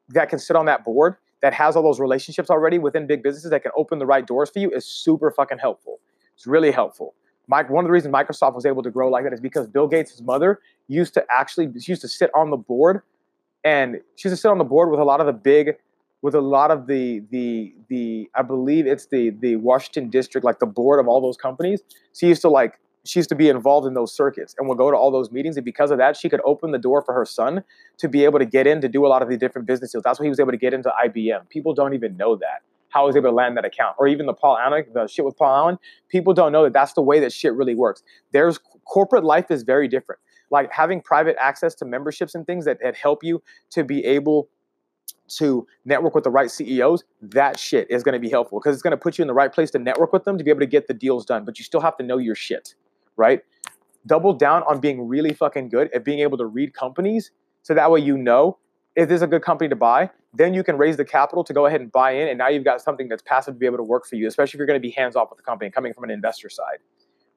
that 0.09 0.29
can 0.29 0.39
sit 0.39 0.55
on 0.55 0.65
that 0.65 0.83
board 0.83 1.15
that 1.41 1.53
has 1.53 1.75
all 1.75 1.83
those 1.83 1.99
relationships 1.99 2.49
already 2.49 2.79
within 2.79 3.05
big 3.05 3.21
businesses 3.21 3.51
that 3.51 3.61
can 3.61 3.71
open 3.75 3.99
the 3.99 4.05
right 4.05 4.25
doors 4.25 4.49
for 4.49 4.59
you 4.59 4.71
is 4.71 4.85
super 4.85 5.29
fucking 5.29 5.57
helpful. 5.57 5.99
It's 6.35 6.47
really 6.47 6.71
helpful. 6.71 7.13
Mike, 7.47 7.69
one 7.69 7.83
of 7.83 7.89
the 7.89 7.91
reasons 7.91 8.13
Microsoft 8.13 8.55
was 8.55 8.65
able 8.65 8.81
to 8.81 8.89
grow 8.89 9.09
like 9.09 9.25
that 9.25 9.33
is 9.33 9.41
because 9.41 9.67
Bill 9.67 9.87
Gates' 9.87 10.21
mother 10.21 10.61
used 10.87 11.13
to 11.15 11.25
actually 11.29 11.69
she 11.79 11.91
used 11.91 12.01
to 12.01 12.07
sit 12.07 12.31
on 12.33 12.49
the 12.49 12.57
board, 12.57 13.01
and 13.65 13.99
she 14.15 14.29
used 14.29 14.37
to 14.37 14.41
sit 14.41 14.49
on 14.49 14.57
the 14.57 14.63
board 14.63 14.89
with 14.89 15.01
a 15.01 15.03
lot 15.03 15.19
of 15.19 15.25
the 15.25 15.33
big, 15.33 15.75
with 16.23 16.33
a 16.33 16.41
lot 16.41 16.71
of 16.71 16.87
the 16.87 17.21
the 17.29 17.75
the 17.89 18.29
I 18.33 18.41
believe 18.41 18.87
it's 18.87 19.07
the 19.07 19.29
the 19.29 19.57
Washington 19.57 20.09
district, 20.09 20.43
like 20.43 20.57
the 20.57 20.65
board 20.65 20.99
of 20.99 21.07
all 21.07 21.21
those 21.21 21.37
companies. 21.37 21.81
She 22.13 22.27
used 22.27 22.41
to 22.41 22.49
like 22.49 22.79
she 23.05 23.19
used 23.19 23.29
to 23.29 23.35
be 23.35 23.49
involved 23.49 23.85
in 23.85 23.93
those 23.93 24.15
circuits 24.15 24.55
and 24.57 24.67
would 24.69 24.77
go 24.77 24.89
to 24.89 24.95
all 24.95 25.11
those 25.11 25.29
meetings. 25.29 25.57
And 25.57 25.65
because 25.65 25.91
of 25.91 25.97
that, 25.97 26.15
she 26.15 26.29
could 26.29 26.39
open 26.45 26.71
the 26.71 26.77
door 26.77 27.03
for 27.05 27.13
her 27.13 27.25
son 27.25 27.65
to 27.97 28.07
be 28.07 28.23
able 28.23 28.39
to 28.39 28.45
get 28.45 28.65
in 28.65 28.79
to 28.79 28.87
do 28.87 29.05
a 29.05 29.09
lot 29.09 29.21
of 29.21 29.27
the 29.27 29.35
different 29.35 29.67
business 29.67 29.91
deals. 29.91 30.05
That's 30.05 30.19
why 30.19 30.23
he 30.23 30.29
was 30.29 30.39
able 30.39 30.51
to 30.51 30.57
get 30.57 30.73
into 30.73 30.89
IBM. 31.05 31.49
People 31.49 31.73
don't 31.73 31.93
even 31.93 32.15
know 32.15 32.37
that 32.37 32.61
how 32.87 33.07
was 33.07 33.15
able 33.15 33.29
to 33.29 33.35
land 33.35 33.57
that 33.57 33.65
account, 33.65 33.95
or 33.97 34.07
even 34.07 34.27
the 34.27 34.33
Paul 34.33 34.57
Allen, 34.57 34.85
the 34.93 35.07
shit 35.07 35.25
with 35.25 35.35
Paul 35.35 35.55
Allen. 35.55 35.79
People 36.09 36.33
don't 36.33 36.51
know 36.51 36.63
that 36.63 36.73
that's 36.73 36.93
the 36.93 37.01
way 37.01 37.19
that 37.19 37.33
shit 37.33 37.53
really 37.53 37.73
works. 37.73 38.03
There's 38.31 38.59
corporate 38.85 39.23
life 39.23 39.49
is 39.49 39.63
very 39.63 39.87
different. 39.87 40.21
Like 40.51 40.71
having 40.71 41.01
private 41.01 41.35
access 41.39 41.73
to 41.75 41.85
memberships 41.85 42.35
and 42.35 42.45
things 42.45 42.65
that, 42.65 42.77
that 42.83 42.95
help 42.95 43.23
you 43.23 43.41
to 43.71 43.83
be 43.83 44.05
able 44.05 44.47
to 45.27 45.67
network 45.85 46.15
with 46.15 46.23
the 46.23 46.29
right 46.29 46.51
CEOs, 46.51 47.03
that 47.21 47.59
shit 47.59 47.89
is 47.89 48.03
going 48.03 48.13
to 48.13 48.19
be 48.19 48.29
helpful 48.29 48.59
because 48.59 48.75
it's 48.75 48.83
going 48.83 48.91
to 48.91 48.97
put 48.97 49.17
you 49.17 49.23
in 49.23 49.27
the 49.27 49.33
right 49.33 49.51
place 49.51 49.71
to 49.71 49.79
network 49.79 50.13
with 50.13 50.23
them 50.25 50.37
to 50.37 50.43
be 50.43 50.49
able 50.49 50.59
to 50.59 50.65
get 50.65 50.87
the 50.87 50.93
deals 50.93 51.25
done. 51.25 51.45
But 51.45 51.57
you 51.59 51.65
still 51.65 51.81
have 51.81 51.97
to 51.97 52.03
know 52.03 52.17
your 52.17 52.35
shit, 52.35 52.75
right? 53.15 53.41
Double 54.05 54.33
down 54.33 54.63
on 54.63 54.79
being 54.79 55.07
really 55.07 55.33
fucking 55.33 55.69
good 55.69 55.89
at 55.93 56.03
being 56.03 56.19
able 56.19 56.37
to 56.37 56.45
read 56.45 56.73
companies 56.73 57.31
so 57.61 57.73
that 57.73 57.89
way 57.89 58.01
you 58.01 58.17
know 58.17 58.57
if 58.95 59.09
this 59.09 59.21
a 59.21 59.27
good 59.27 59.41
company 59.41 59.69
to 59.69 59.75
buy? 59.75 60.09
Then 60.33 60.53
you 60.53 60.63
can 60.63 60.77
raise 60.77 60.97
the 60.97 61.05
capital 61.05 61.43
to 61.43 61.53
go 61.53 61.65
ahead 61.65 61.81
and 61.81 61.91
buy 61.91 62.11
in, 62.11 62.27
and 62.27 62.37
now 62.37 62.47
you've 62.47 62.63
got 62.63 62.81
something 62.81 63.07
that's 63.07 63.21
passive 63.21 63.55
to 63.55 63.59
be 63.59 63.65
able 63.65 63.77
to 63.77 63.83
work 63.83 64.05
for 64.05 64.15
you, 64.15 64.27
especially 64.27 64.57
if 64.57 64.59
you're 64.59 64.67
going 64.67 64.81
to 64.81 64.87
be 64.87 64.91
hands 64.91 65.15
off 65.15 65.29
with 65.29 65.37
the 65.37 65.43
company 65.43 65.69
coming 65.69 65.93
from 65.93 66.03
an 66.03 66.11
investor 66.11 66.49
side. 66.49 66.77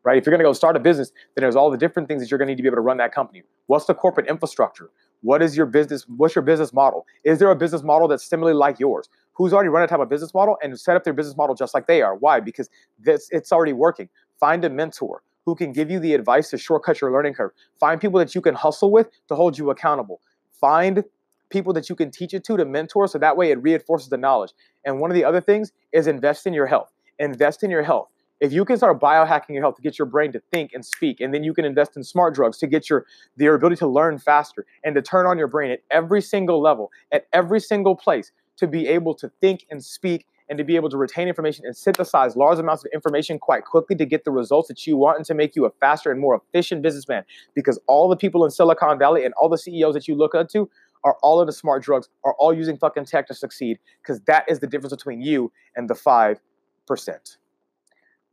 Right? 0.03 0.16
If 0.18 0.25
you're 0.25 0.31
going 0.31 0.44
to 0.44 0.49
go 0.49 0.53
start 0.53 0.77
a 0.77 0.81
business, 0.81 1.11
then 1.35 1.42
there's 1.42 1.57
all 1.57 1.70
the 1.70 1.77
different 1.77 2.09
things 2.09 2.22
that 2.22 2.31
you're 2.31 2.38
going 2.38 2.46
to 2.46 2.53
need 2.53 2.59
to 2.59 2.62
be 2.62 2.68
able 2.68 2.77
to 2.77 2.83
run 2.83 2.99
that 2.99 3.12
company. 3.12 3.42
What's 3.66 3.87
the 3.87 3.94
corporate 3.94 4.29
infrastructure? 4.29 4.90
What 5.22 5.42
is 5.42 5.57
your 5.57 5.66
business? 5.66 6.05
What's 6.09 6.35
your 6.35 6.42
business 6.42 6.72
model? 6.72 7.07
Is 7.24 7.38
there 7.38 7.50
a 7.50 7.57
business 7.57 7.83
model 7.83 8.09
that's 8.09 8.24
similarly 8.24 8.57
like 8.57 8.79
yours? 8.79 9.09
Who's 9.35 9.52
already 9.52 9.68
run 9.68 9.83
a 9.83 9.87
type 9.87 10.00
of 10.00 10.09
business 10.09 10.33
model 10.33 10.57
and 10.62 10.79
set 10.79 10.96
up 10.96 11.05
their 11.05 11.12
business 11.12 11.37
model 11.37 11.55
just 11.55 11.74
like 11.74 11.87
they 11.87 12.02
are? 12.02 12.14
Why? 12.14 12.40
Because 12.40 12.70
this 12.98 13.29
it's 13.31 13.52
already 13.52 13.72
working. 13.72 14.09
Find 14.38 14.64
a 14.64 14.70
mentor 14.70 15.22
who 15.44 15.55
can 15.55 15.72
give 15.72 15.90
you 15.90 15.98
the 16.00 16.14
advice 16.14 16.50
to 16.50 16.59
shortcut 16.59 17.00
your 17.00 17.12
learning 17.12 17.35
curve. 17.35 17.52
Find 17.79 18.00
people 18.00 18.18
that 18.18 18.35
you 18.35 18.40
can 18.40 18.55
hustle 18.55 18.90
with 18.90 19.11
to 19.29 19.35
hold 19.35 19.57
you 19.57 19.70
accountable. 19.70 20.20
Find 20.61 21.05
people 21.50 21.72
that 21.72 21.88
you 21.88 21.94
can 21.94 22.11
teach 22.11 22.35
it 22.35 22.44
to 22.44 22.57
to 22.57 22.64
mentor 22.64 23.07
so 23.07 23.18
that 23.18 23.37
way 23.37 23.50
it 23.50 23.62
reinforces 23.62 24.09
the 24.09 24.16
knowledge. 24.16 24.52
And 24.85 25.00
one 25.00 25.11
of 25.11 25.14
the 25.14 25.24
other 25.24 25.40
things 25.40 25.72
is 25.92 26.07
invest 26.07 26.46
in 26.46 26.52
your 26.52 26.66
health. 26.66 26.92
Invest 27.18 27.62
in 27.62 27.70
your 27.70 27.83
health. 27.83 28.09
If 28.40 28.53
you 28.53 28.64
can 28.64 28.77
start 28.77 29.01
biohacking 29.01 29.51
your 29.51 29.62
health 29.62 29.77
to 29.77 29.83
get 29.83 29.99
your 29.99 30.07
brain 30.07 30.33
to 30.33 30.42
think 30.53 30.72
and 30.75 30.85
speak, 30.85 31.20
and 31.20 31.33
then 31.33 31.42
you 31.42 31.55
can 31.55 31.64
invest 31.64 31.96
in 31.96 32.05
smart 32.05 32.35
drugs 32.35 32.59
to 32.59 32.66
get 32.66 32.90
your 32.90 33.07
your 33.37 33.55
ability 33.55 33.77
to 33.77 33.87
learn 33.87 34.18
faster 34.18 34.66
and 34.85 34.94
to 34.94 35.03
turn 35.03 35.27
on 35.27 35.38
your 35.38 35.49
brain 35.49 35.70
at 35.70 35.81
every 35.90 36.20
single 36.20 36.61
level, 36.61 36.90
at 37.12 37.27
every 37.33 37.61
single 37.61 37.96
place, 37.96 38.33
to 38.59 38.66
be 38.66 38.88
able 38.88 39.14
to 39.14 39.31
think 39.40 39.66
and 39.70 39.83
speak 39.83 40.27
and 40.49 40.59
to 40.59 40.64
be 40.64 40.77
able 40.77 40.88
to 40.88 40.96
retain 40.96 41.29
information 41.29 41.64
and 41.64 41.77
synthesize 41.77 42.37
large 42.37 42.59
amounts 42.59 42.85
of 42.85 42.90
information 42.94 43.38
quite 43.38 43.64
quickly 43.64 43.96
to 43.96 44.07
get 44.07 44.25
the 44.25 44.31
results 44.31 44.68
that 44.68 44.87
you 44.87 44.96
want 44.96 45.16
and 45.16 45.27
to 45.27 45.35
make 45.35 45.57
you 45.57 45.64
a 45.64 45.70
faster 45.81 46.11
and 46.11 46.20
more 46.20 46.40
efficient 46.40 46.83
businessman. 46.83 47.25
Because 47.55 47.81
all 47.88 48.09
the 48.09 48.16
people 48.16 48.44
in 48.44 48.51
Silicon 48.51 48.99
Valley 48.99 49.25
and 49.25 49.35
all 49.35 49.49
the 49.49 49.59
CEOs 49.59 49.94
that 49.94 50.07
you 50.07 50.14
look 50.14 50.35
up 50.35 50.49
to 50.51 50.70
are 51.05 51.16
all 51.22 51.40
into 51.40 51.53
smart 51.53 51.83
drugs, 51.83 52.09
are 52.25 52.35
all 52.38 52.53
using 52.53 52.77
fucking 52.77 53.07
tech 53.07 53.27
to 53.29 53.35
succeed, 53.35 53.79
because 54.03 54.20
that 54.22 54.44
is 54.49 54.61
the 54.61 54.66
difference 54.66 54.94
between 54.94 55.20
you 55.20 55.53
and 55.75 55.88
the 55.88 55.94
5%. 55.94 56.38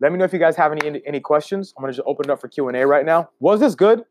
Let 0.03 0.11
me 0.11 0.17
know 0.17 0.25
if 0.25 0.33
you 0.33 0.39
guys 0.39 0.57
have 0.57 0.73
any 0.73 1.01
any 1.05 1.21
questions. 1.21 1.73
I'm 1.77 1.81
gonna 1.81 1.93
just 1.93 2.05
open 2.05 2.25
it 2.25 2.29
up 2.29 2.41
for 2.41 2.49
Q&A 2.49 2.85
right 2.85 3.05
now. 3.05 3.29
Was 3.39 3.61
this 3.61 3.73
good? 3.73 4.03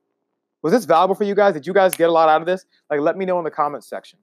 Was 0.62 0.72
this 0.72 0.86
valuable 0.86 1.14
for 1.14 1.24
you 1.24 1.34
guys? 1.34 1.52
Did 1.52 1.66
you 1.66 1.74
guys 1.74 1.94
get 1.94 2.08
a 2.08 2.12
lot 2.12 2.30
out 2.30 2.40
of 2.40 2.46
this? 2.46 2.64
Like, 2.88 3.00
let 3.00 3.18
me 3.18 3.26
know 3.26 3.36
in 3.36 3.44
the 3.44 3.50
comments 3.50 3.88
section. 3.88 4.18